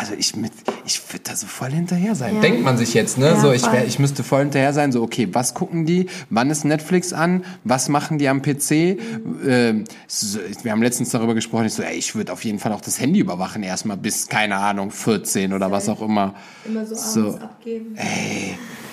[0.00, 0.52] also ich, mit-
[0.86, 2.36] ich würde da so voll hinterher sein.
[2.36, 2.40] Ja.
[2.40, 3.26] Denkt man sich jetzt, ne?
[3.26, 4.92] Ja, so, ich, wär, ich müsste voll hinterher sein.
[4.92, 6.06] So, okay, was gucken die?
[6.30, 7.44] Wann ist Netflix an?
[7.64, 8.98] Was machen die am PC?
[9.46, 11.66] Ähm, so, wir haben letztens darüber gesprochen.
[11.66, 14.56] Ich so, ey, ich würde auf jeden Fall auch das Handy überwachen erstmal bis, keine
[14.56, 16.34] Ahnung, 14 oder was auch immer.
[16.64, 17.36] immer so So.
[17.36, 17.96] abgeben.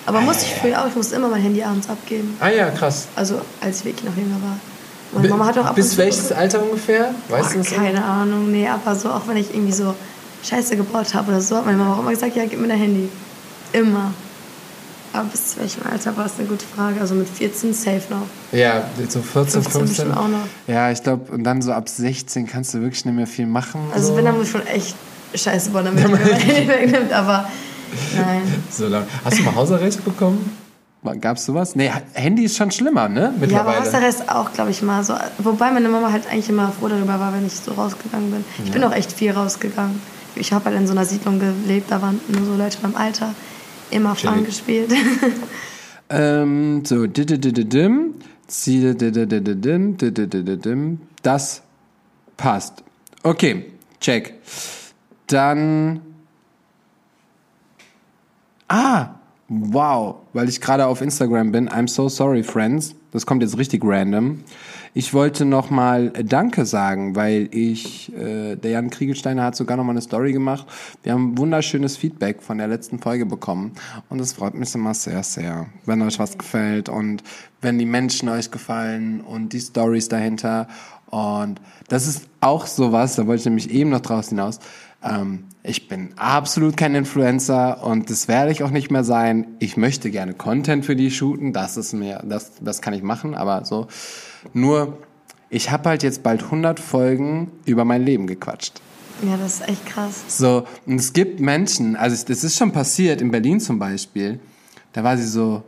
[0.06, 2.36] Aber musste ich früher auch, ich musste immer mein Handy abends abgeben.
[2.40, 3.08] Ah ja, krass.
[3.16, 4.58] Also als ich wirklich noch jünger war.
[5.12, 7.14] Meine Mama hat auch ab bis welches Alter ungefähr?
[7.30, 7.74] Weißt du Boah, das?
[7.74, 9.94] keine Ahnung, nee, aber so auch wenn ich irgendwie so
[10.42, 12.78] Scheiße gebaut habe oder so, hat meine Mama auch immer gesagt, ja, gib mir dein
[12.78, 13.08] Handy.
[13.72, 14.12] Immer.
[15.12, 17.00] Aber bis zu welchem Alter war es eine gute Frage.
[17.00, 18.26] Also mit 14 safe noch.
[18.52, 19.82] Ja, so 14, 15 15.
[19.86, 20.46] bestimmt auch noch.
[20.66, 23.80] Ja, ich glaube, und dann so ab 16 kannst du wirklich nicht mehr viel machen.
[23.94, 24.16] Also so.
[24.16, 24.94] wenn, dann muss ich schon echt
[25.34, 27.12] Scheiße bauen, damit mir mein Handy wegnimmt.
[27.12, 27.48] Aber
[28.16, 28.42] nein.
[28.70, 29.04] So lang.
[29.24, 30.56] Hast du mal Hausarrest bekommen?
[31.20, 31.74] Gab's sowas?
[31.74, 33.20] Nee, Handy ist schon schlimmer, ne?
[33.20, 33.80] Ja, aber Mittlerweile.
[33.80, 35.14] Hausarrest auch, glaube ich, mal so.
[35.38, 38.44] Wobei meine Mama halt eigentlich immer froh darüber war, wenn ich so rausgegangen bin.
[38.62, 40.02] Ich bin auch echt viel rausgegangen.
[40.38, 43.34] Ich habe halt in so einer Siedlung gelebt, da waren nur so Leute im Alter.
[43.90, 44.46] Immer Chillig.
[44.46, 44.92] gespielt.
[46.10, 47.06] Ähm, so,
[51.22, 51.62] das
[52.38, 52.82] passt.
[53.22, 53.66] Okay,
[54.00, 54.34] check.
[55.26, 56.00] Dann.
[58.68, 59.10] Ah,
[59.48, 61.68] wow, weil ich gerade auf Instagram bin.
[61.68, 62.94] I'm so sorry, friends.
[63.12, 64.44] Das kommt jetzt richtig random.
[64.94, 69.84] Ich wollte noch mal Danke sagen, weil ich, äh, der Jan Kriegelsteiner hat sogar noch
[69.84, 70.66] mal eine Story gemacht.
[71.02, 73.72] Wir haben wunderschönes Feedback von der letzten Folge bekommen
[74.08, 77.22] und das freut mich immer sehr, sehr, wenn euch was gefällt und
[77.60, 80.68] wenn die Menschen euch gefallen und die Stories dahinter
[81.10, 84.60] und das ist auch sowas, da wollte ich nämlich eben noch draußen hinaus.
[85.02, 89.46] Ähm, ich bin absolut kein Influencer und das werde ich auch nicht mehr sein.
[89.58, 93.34] Ich möchte gerne Content für die shooten, das ist mir, das, das kann ich machen,
[93.34, 93.86] aber so.
[94.52, 94.98] Nur,
[95.50, 98.80] ich habe halt jetzt bald 100 Folgen über mein Leben gequatscht.
[99.22, 100.24] Ja, das ist echt krass.
[100.28, 104.40] So, und es gibt Menschen, also das ist schon passiert, in Berlin zum Beispiel,
[104.92, 105.64] da war sie so,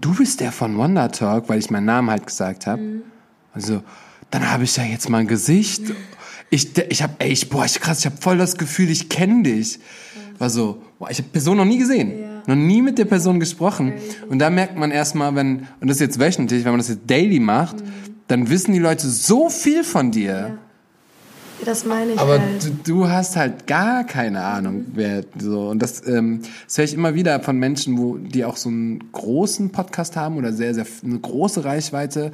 [0.00, 2.80] du bist der von Wonder Talk, weil ich meinen Namen halt gesagt habe.
[2.80, 3.02] Mhm.
[3.52, 3.82] Also,
[4.30, 5.82] dann habe ich ja jetzt mal ein Gesicht.
[6.54, 9.42] Ich, ich habe, ey, ich, boah, ich krass, ich habe voll das Gefühl, ich kenne
[9.42, 9.80] dich.
[10.38, 12.42] War so, boah, ich habe Person noch nie gesehen, ja.
[12.46, 13.94] noch nie mit der Person gesprochen.
[14.28, 17.02] Und da merkt man erstmal, wenn, und das ist jetzt wöchentlich, wenn man das jetzt
[17.08, 17.90] daily macht, mhm.
[18.28, 20.32] dann wissen die Leute so viel von dir.
[20.32, 20.58] Ja.
[21.64, 22.18] Das meine ich.
[22.20, 22.64] Aber halt.
[22.64, 24.86] du, du, hast halt gar keine Ahnung, mhm.
[24.94, 25.70] wer so.
[25.70, 29.10] Und das, ähm, das höre ich immer wieder von Menschen, wo die auch so einen
[29.10, 32.30] großen Podcast haben oder sehr, sehr eine große Reichweite,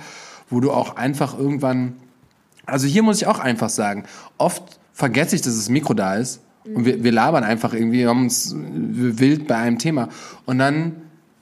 [0.51, 1.95] wo du auch einfach irgendwann.
[2.71, 4.05] Also hier muss ich auch einfach sagen,
[4.39, 4.63] oft
[4.93, 6.41] vergesse ich, dass das Mikro da ist.
[6.65, 10.09] Und wir, wir labern einfach irgendwie, wir haben uns wild bei einem Thema.
[10.45, 10.97] Und dann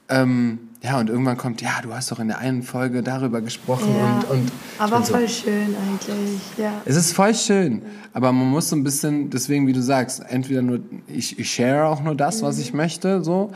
[0.09, 3.95] ähm, ja, und irgendwann kommt, ja, du hast doch in der einen Folge darüber gesprochen
[3.99, 4.53] ja, und, und.
[4.79, 5.15] Aber so.
[5.15, 6.73] voll schön eigentlich, ja.
[6.85, 10.63] Es ist voll schön, aber man muss so ein bisschen, deswegen, wie du sagst, entweder
[10.63, 12.47] nur, ich, ich share auch nur das, mhm.
[12.47, 13.51] was ich möchte, so.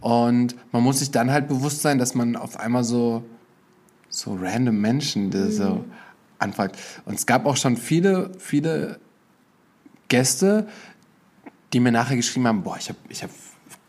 [0.00, 3.22] Und man muss sich dann halt bewusst sein, dass man auf einmal so,
[4.10, 5.50] so random Menschen, die mhm.
[5.50, 5.84] so
[6.38, 6.78] anfragt.
[7.04, 8.98] Und es gab auch schon viele, viele
[10.08, 10.68] Gäste,
[11.72, 13.30] die mir nachher geschrieben haben, boah, ich habe ich hab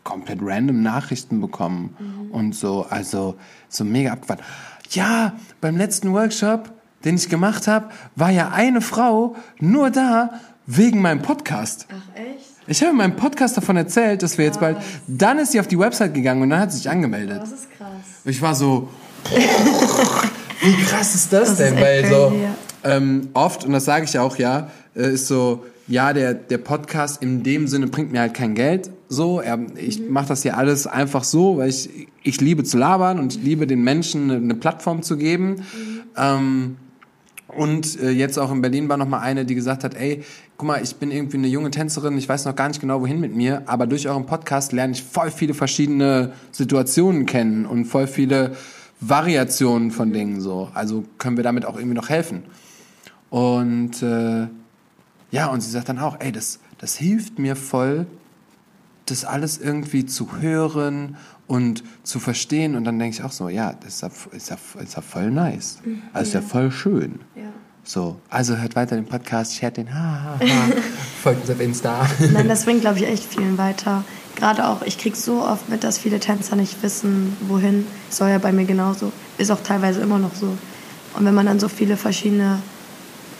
[0.04, 2.30] komplett random Nachrichten bekommen mhm.
[2.30, 3.36] und so, also
[3.68, 4.42] so mega abgefahren.
[4.90, 6.72] Ja, beim letzten Workshop,
[7.04, 11.86] den ich gemacht habe, war ja eine Frau nur da wegen meinem Podcast.
[11.90, 12.50] Ach echt?
[12.66, 14.78] Ich habe in meinem Podcast davon erzählt, dass wir jetzt bald.
[15.06, 17.38] Dann ist sie auf die Website gegangen und dann hat sie sich angemeldet.
[17.38, 17.88] Oh, das ist krass.
[18.24, 18.88] Ich war so,
[20.60, 21.74] wie krass ist das, das denn?
[21.74, 22.32] Ist Weil so
[22.84, 27.20] ähm, oft und das sage ich auch ja, äh, ist so ja, der, der Podcast
[27.20, 28.90] in dem Sinne bringt mir halt kein Geld.
[29.08, 30.12] So, er, ich mhm.
[30.12, 31.90] mache das hier alles einfach so, weil ich,
[32.22, 35.56] ich liebe zu labern und ich liebe den Menschen eine, eine Plattform zu geben.
[35.56, 36.00] Mhm.
[36.16, 36.76] Ähm,
[37.48, 40.22] und äh, jetzt auch in Berlin war noch mal eine, die gesagt hat, ey,
[40.56, 43.18] guck mal, ich bin irgendwie eine junge Tänzerin, ich weiß noch gar nicht genau, wohin
[43.18, 48.06] mit mir, aber durch euren Podcast lerne ich voll viele verschiedene Situationen kennen und voll
[48.06, 48.52] viele
[49.00, 50.70] Variationen von Dingen so.
[50.74, 52.42] Also können wir damit auch irgendwie noch helfen.
[53.30, 54.48] Und äh,
[55.30, 58.06] ja, und sie sagt dann auch, ey, das, das hilft mir voll,
[59.06, 62.74] das alles irgendwie zu hören und zu verstehen.
[62.74, 65.30] Und dann denke ich auch so, ja, das ist ja, ist ja, ist ja voll
[65.30, 65.78] nice.
[65.84, 66.02] Mhm.
[66.12, 67.20] Also ist ja voll schön.
[67.34, 67.42] Ja.
[67.82, 70.72] So, also hört weiter den Podcast, shared den, ha, ha, ha.
[71.22, 72.06] folgt uns auf Insta.
[72.32, 74.04] Nein, das bringt, glaube ich, echt vielen weiter.
[74.40, 77.86] Gerade auch, ich kriege so oft mit, dass viele Tänzer nicht wissen, wohin.
[78.18, 79.12] War ja bei mir genauso.
[79.36, 80.56] Ist auch teilweise immer noch so.
[81.14, 82.58] Und wenn man dann so viele verschiedene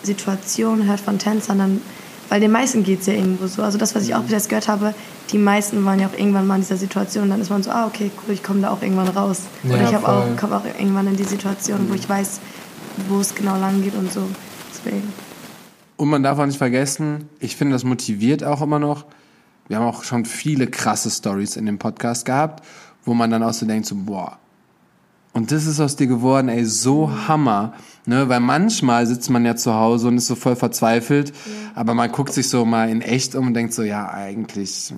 [0.03, 1.81] Situationen hört von Tänzern, dann,
[2.29, 3.63] weil den meisten geht es ja irgendwo so.
[3.63, 4.95] Also das, was ich auch bis jetzt gehört habe,
[5.33, 7.25] die meisten waren ja auch irgendwann mal in dieser Situation.
[7.25, 9.45] Und dann ist man so, ah, okay, cool, ich komme da auch irgendwann raus.
[9.63, 12.41] Ja, Oder ich auch, komme auch irgendwann in die Situation, wo ich weiß,
[13.09, 14.21] wo es genau lang geht und so.
[14.71, 15.11] Deswegen.
[15.97, 19.07] Und man darf auch nicht vergessen, ich finde, das motiviert auch immer noch.
[19.71, 22.67] Wir haben auch schon viele krasse Stories in dem Podcast gehabt,
[23.05, 24.37] wo man dann auch so denkt, so, boah,
[25.33, 27.75] und das ist aus dir geworden, ey, so Hammer.
[28.05, 28.29] Ne?
[28.29, 31.35] Weil manchmal sitzt man ja zu Hause und ist so voll verzweifelt, ja.
[31.77, 34.93] aber man guckt sich so mal in echt um und denkt so, ja, eigentlich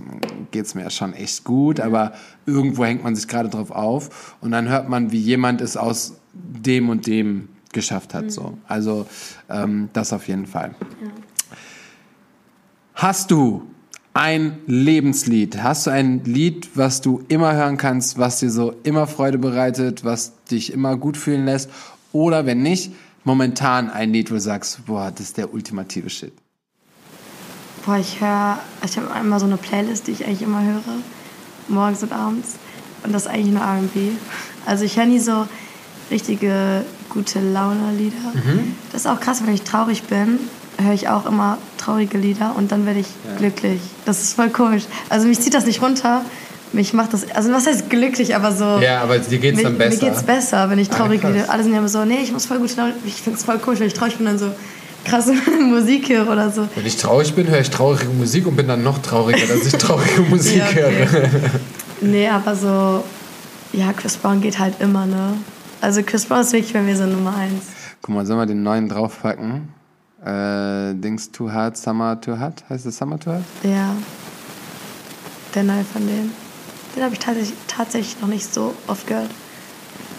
[0.52, 2.14] geht's mir ja schon echt gut, aber
[2.46, 6.14] irgendwo hängt man sich gerade drauf auf und dann hört man, wie jemand es aus
[6.32, 8.24] dem und dem geschafft hat.
[8.24, 8.30] Mhm.
[8.30, 8.58] So.
[8.66, 9.06] Also
[9.50, 10.74] ähm, das auf jeden Fall.
[11.04, 11.10] Ja.
[12.94, 13.66] Hast du
[14.14, 15.62] ein Lebenslied?
[15.62, 20.04] Hast du ein Lied, was du immer hören kannst, was dir so immer Freude bereitet,
[20.04, 21.70] was dich immer gut fühlen lässt?
[22.12, 22.92] Oder wenn nicht,
[23.24, 26.32] momentan ein Lied, wo du sagst, boah, das ist der ultimative Shit?
[27.86, 30.98] Boah, ich höre, ich habe immer so eine Playlist, die ich eigentlich immer höre,
[31.68, 32.56] morgens und abends.
[33.02, 34.10] Und das ist eigentlich nur R&B.
[34.66, 35.46] Also ich höre nie so
[36.10, 38.32] richtige gute Laune-Lieder.
[38.34, 38.76] Mhm.
[38.92, 40.38] Das ist auch krass, wenn ich traurig bin,
[40.82, 43.36] höre ich auch immer traurige Lieder und dann werde ich ja.
[43.38, 43.80] glücklich.
[44.04, 44.84] Das ist voll komisch.
[45.08, 46.22] Also mich zieht das nicht runter.
[46.72, 48.78] Mich macht das, also was heißt glücklich, aber so.
[48.78, 49.90] Ja, aber dir geht es dann besser.
[49.90, 51.50] Mir geht es besser, wenn ich traurige ah, Lieder.
[51.50, 52.70] Alle sind ja immer so, nee, ich muss voll gut.
[53.04, 54.52] Ich finde es voll komisch, wenn ich traurig bin, dann so
[55.04, 56.66] krasse Musik höre oder so.
[56.74, 59.74] Wenn ich traurig bin, höre ich traurige Musik und bin dann noch trauriger, dass ich
[59.74, 61.08] traurige Musik ja, okay.
[61.10, 61.28] höre.
[62.00, 63.04] Nee, aber so,
[63.72, 65.34] ja, Chris Brown geht halt immer, ne?
[65.80, 67.66] Also Chris Brown ist wirklich bei mir so Nummer eins.
[68.00, 69.68] Guck mal, sollen wir den neuen draufpacken?
[70.24, 72.64] Äh, Dings Too Hard, Summer Too Hot?
[72.68, 73.42] Heißt das Summer Too Hot?
[73.62, 73.94] Ja.
[75.54, 76.32] Der neue von denen.
[76.94, 79.30] Den habe ich tatsächlich, tatsächlich noch nicht so oft gehört.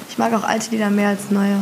[0.09, 1.57] Ich mag auch alte Lieder mehr als neue.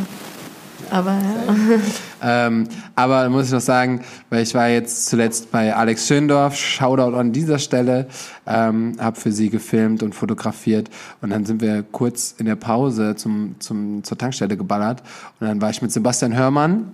[0.89, 1.79] Aber ja.
[2.23, 7.17] Ähm, aber muss ich noch sagen, weil ich war jetzt zuletzt bei Alex Schöndorf, Shoutout
[7.17, 8.07] an dieser Stelle,
[8.45, 10.89] ähm, habe für sie gefilmt und fotografiert
[11.21, 15.01] und dann sind wir kurz in der Pause zum, zum, zur Tankstelle geballert
[15.39, 16.91] und dann war ich mit Sebastian Hörmann,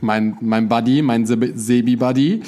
[0.00, 2.42] mein, mein Buddy, mein Sebi-Buddy,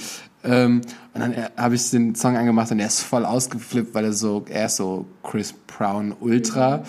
[0.45, 0.81] ähm,
[1.15, 4.45] und dann habe ich den Song angemacht und er ist voll ausgeflippt, weil er so,
[4.49, 6.77] er ist so Chris Brown Ultra.
[6.77, 6.85] Und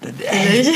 [0.00, 0.66] dann, ey,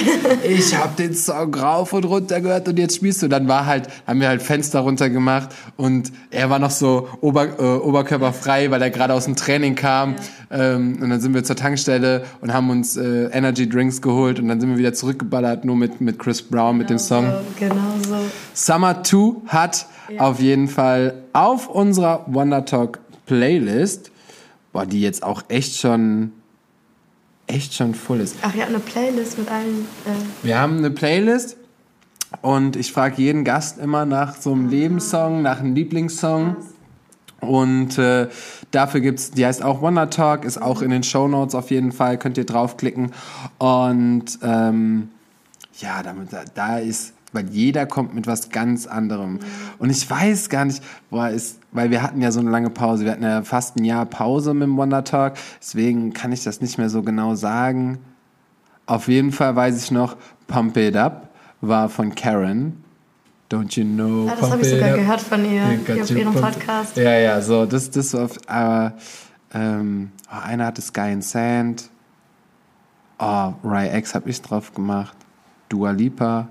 [0.45, 3.29] ich habe den Song rauf und runter gehört und jetzt spielst du.
[3.29, 7.59] Dann war halt, haben wir halt Fenster runter gemacht und er war noch so ober,
[7.59, 10.17] äh, oberkörperfrei, weil er gerade aus dem Training kam.
[10.51, 10.75] Ja.
[10.75, 14.49] Ähm, und dann sind wir zur Tankstelle und haben uns äh, Energy Drinks geholt und
[14.49, 17.27] dann sind wir wieder zurückgeballert, nur mit, mit Chris Brown, genau mit dem Song.
[17.27, 18.17] So, genau so.
[18.55, 20.21] Summer 2 hat ja.
[20.21, 22.98] auf jeden Fall auf unserer Wonder Talk
[23.29, 24.11] Playlist,
[24.73, 26.33] boah, die jetzt auch echt schon
[27.47, 28.37] echt schon voll ist.
[28.43, 29.87] Ach, ihr habt eine Playlist mit allen.
[30.05, 31.57] Äh Wir haben eine Playlist
[32.43, 36.57] und ich frage jeden Gast immer nach so einem Lebenssong, nach einem Lieblingssong.
[37.41, 38.29] Und äh,
[38.73, 41.93] dafür gibt's, die heißt auch Wonder Talk, ist auch in den Show Notes auf jeden
[41.93, 43.13] Fall, könnt ihr draufklicken.
[43.59, 45.09] Und ähm,
[45.79, 49.41] ja, damit, da ist weil jeder kommt mit was ganz anderem.
[49.79, 53.05] Und ich weiß gar nicht, boah, ist, weil wir hatten ja so eine lange Pause.
[53.05, 55.35] Wir hatten ja fast ein Jahr Pause mit dem Wonder Talk.
[55.61, 57.99] Deswegen kann ich das nicht mehr so genau sagen.
[58.87, 60.17] Auf jeden Fall weiß ich noch,
[60.47, 61.29] Pump It Up
[61.61, 62.85] war von Karen.
[63.51, 64.27] Don't you know?
[64.27, 64.97] Ja, das habe ich sogar up.
[64.97, 66.97] gehört von ihr auf ihrem Podcast.
[66.97, 68.95] Ja, ja, so, das, das war, aber,
[69.55, 71.91] ähm, oh, einer hatte Sky and Sand.
[73.19, 75.17] Oh, Rai X habe ich drauf gemacht.
[75.69, 76.49] Dua Lipa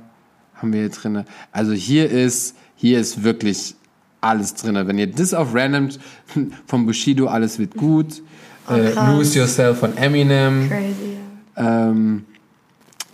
[0.57, 1.23] haben wir hier drin.
[1.51, 3.75] Also hier ist, hier ist wirklich
[4.21, 4.75] alles drin.
[4.87, 5.89] Wenn ihr das auf random
[6.67, 8.21] von Bushido, alles wird gut.
[8.69, 10.69] Oh, äh, Lose Yourself von Eminem.
[10.69, 11.17] Crazy.
[11.55, 12.25] Ähm,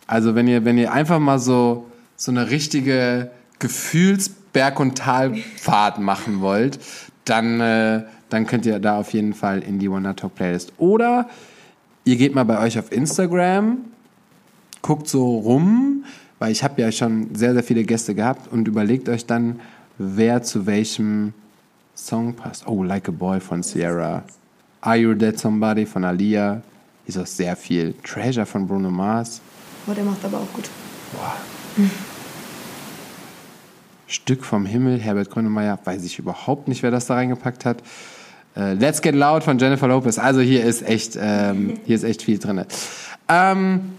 [0.07, 6.41] also wenn ihr, wenn ihr einfach mal so, so eine richtige Gefühlsberg- und Talfahrt machen
[6.41, 6.79] wollt,
[7.25, 10.73] dann, äh, dann könnt ihr da auf jeden Fall in die Wonder Talk Playlist.
[10.77, 11.29] Oder
[12.03, 13.77] ihr geht mal bei euch auf Instagram,
[14.81, 16.03] guckt so rum,
[16.43, 19.61] weil ich habe ja schon sehr, sehr viele Gäste gehabt und überlegt euch dann,
[19.97, 21.33] wer zu welchem
[21.95, 22.67] Song passt.
[22.67, 24.25] Oh, Like a Boy von Sierra.
[24.81, 26.61] Are You Dead Somebody von Alia.
[27.05, 27.93] Ist auch sehr viel.
[28.03, 29.39] Treasure von Bruno Mars.
[29.87, 30.69] Oh, der macht aber auch gut.
[31.13, 31.33] Boah.
[34.07, 37.81] Stück vom Himmel, Herbert Grönemeyer, weiß ich überhaupt nicht, wer das da reingepackt hat.
[38.57, 40.19] Uh, Let's Get Loud von Jennifer Lopez.
[40.19, 42.65] Also hier ist echt, ähm, hier ist echt viel drin.
[43.29, 43.93] Ähm,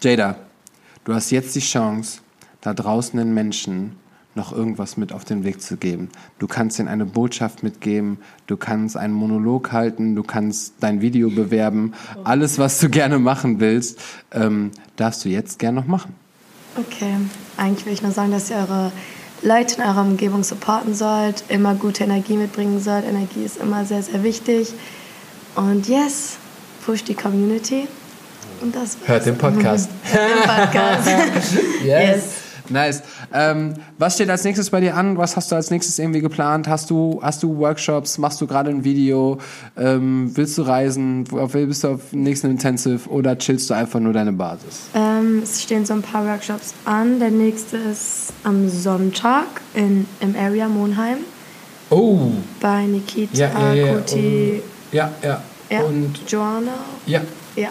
[0.00, 0.36] Jada,
[1.08, 2.20] Du hast jetzt die Chance,
[2.60, 3.96] da draußen den Menschen
[4.34, 6.10] noch irgendwas mit auf den Weg zu geben.
[6.38, 11.30] Du kannst ihnen eine Botschaft mitgeben, du kannst einen Monolog halten, du kannst dein Video
[11.30, 11.94] bewerben.
[12.24, 13.98] Alles, was du gerne machen willst,
[14.32, 16.14] ähm, darfst du jetzt gerne noch machen.
[16.76, 17.14] Okay,
[17.56, 18.92] eigentlich will ich nur sagen, dass ihr eure
[19.40, 23.06] Leute in eurer Umgebung supporten sollt, immer gute Energie mitbringen sollt.
[23.06, 24.74] Energie ist immer sehr, sehr wichtig.
[25.54, 26.36] Und yes,
[26.84, 27.88] push die Community.
[28.60, 29.90] Und das Hört den Podcast.
[30.04, 31.08] Hört den Podcast.
[31.84, 31.84] yes.
[31.84, 32.22] yes.
[32.70, 33.02] Nice.
[33.32, 35.16] Ähm, was steht als nächstes bei dir an?
[35.16, 36.68] Was hast du als nächstes irgendwie geplant?
[36.68, 38.18] Hast du, hast du Workshops?
[38.18, 39.38] Machst du gerade ein Video?
[39.76, 41.24] Ähm, willst du reisen?
[41.32, 44.88] Auf, bist du auf dem nächsten Intensive oder chillst du einfach nur deine Basis?
[44.94, 47.20] Ähm, es stehen so ein paar Workshops an.
[47.20, 51.18] Der nächste ist am Sonntag in, im Area Monheim.
[51.90, 52.32] Oh.
[52.60, 53.94] Bei Nikita, ja, ja, ja.
[53.94, 54.62] Kuti.
[54.92, 55.42] Ja, ja.
[55.70, 55.82] ja.
[55.82, 56.74] Und Joanna.
[57.06, 57.22] Ja.
[57.56, 57.70] Ja.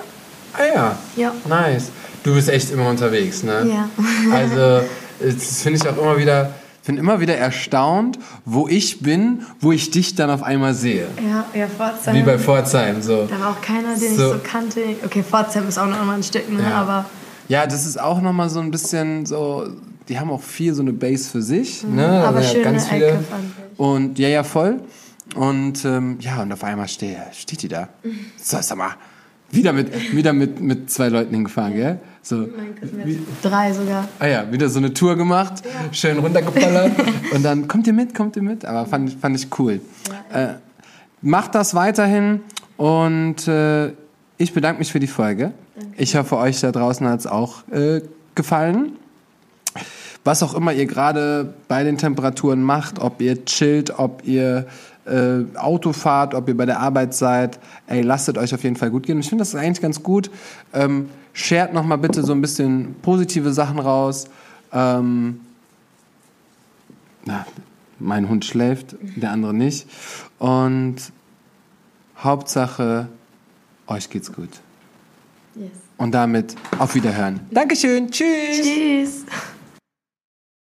[0.57, 0.97] Ah ja.
[1.15, 1.33] Ja.
[1.47, 1.91] Nice.
[2.23, 3.65] Du bist echt immer unterwegs, ne?
[3.69, 3.89] Ja.
[4.35, 4.85] also,
[5.19, 6.53] das finde ich auch immer wieder,
[6.85, 11.07] bin immer wieder erstaunt, wo ich bin, wo ich dich dann auf einmal sehe.
[11.25, 12.15] Ja, ja, Pforzheim.
[12.15, 13.25] Wie bei Pforzheim, so.
[13.25, 14.05] Da war auch keiner, den so.
[14.07, 14.81] ich so kannte.
[15.05, 16.63] Okay, Pforzheim ist auch noch mal ein Stück, ne?
[16.63, 16.81] Ja.
[16.81, 17.05] aber...
[17.49, 19.67] Ja, das ist auch noch mal so ein bisschen so...
[20.09, 22.23] Die haben auch viel so eine Base für sich, mhm, ne?
[22.25, 23.07] Aber ja, schöne ganz viele.
[23.07, 23.43] Ecke, fand
[23.73, 23.79] ich.
[23.79, 24.79] Und, ja, ja, voll.
[25.35, 27.89] Und, ähm, ja, und auf einmal steht, steht die da.
[28.03, 28.19] Mhm.
[28.41, 28.95] So, sag mal
[29.51, 31.99] wieder mit, wieder mit, mit zwei Leuten hingefahren, gell?
[32.21, 32.47] So,
[33.05, 34.07] wie, drei sogar.
[34.19, 35.93] Ah ja, wieder so eine Tour gemacht, ja.
[35.93, 36.91] schön runtergeballert
[37.33, 38.65] und dann kommt ihr mit, kommt ihr mit.
[38.65, 39.79] Aber fand, fand ich cool.
[40.09, 40.45] Ja, ja.
[40.51, 40.55] Äh,
[41.21, 42.41] macht das weiterhin
[42.75, 43.93] und äh,
[44.37, 45.53] ich bedanke mich für die Folge.
[45.75, 45.91] Danke.
[45.97, 48.01] Ich hoffe, euch da draußen hat es auch äh,
[48.35, 48.93] gefallen.
[50.25, 54.67] Was auch immer ihr gerade bei den Temperaturen macht, ob ihr chillt, ob ihr
[55.07, 57.59] äh, Autofahrt, ob ihr bei der Arbeit seid.
[57.87, 59.15] Ey, lasst euch auf jeden Fall gut gehen.
[59.15, 60.29] Und ich finde das eigentlich ganz gut.
[60.73, 64.27] Ähm, shared noch mal bitte so ein bisschen positive Sachen raus.
[64.71, 65.41] Ähm,
[67.25, 67.45] na,
[67.99, 69.87] mein Hund schläft, der andere nicht.
[70.39, 70.95] Und
[72.17, 73.07] Hauptsache,
[73.87, 74.49] euch geht's gut.
[75.55, 75.71] Yes.
[75.97, 77.39] Und damit auf Wiederhören.
[77.51, 78.11] Dankeschön.
[78.11, 78.61] Tschüss.
[78.61, 79.25] Tschüss.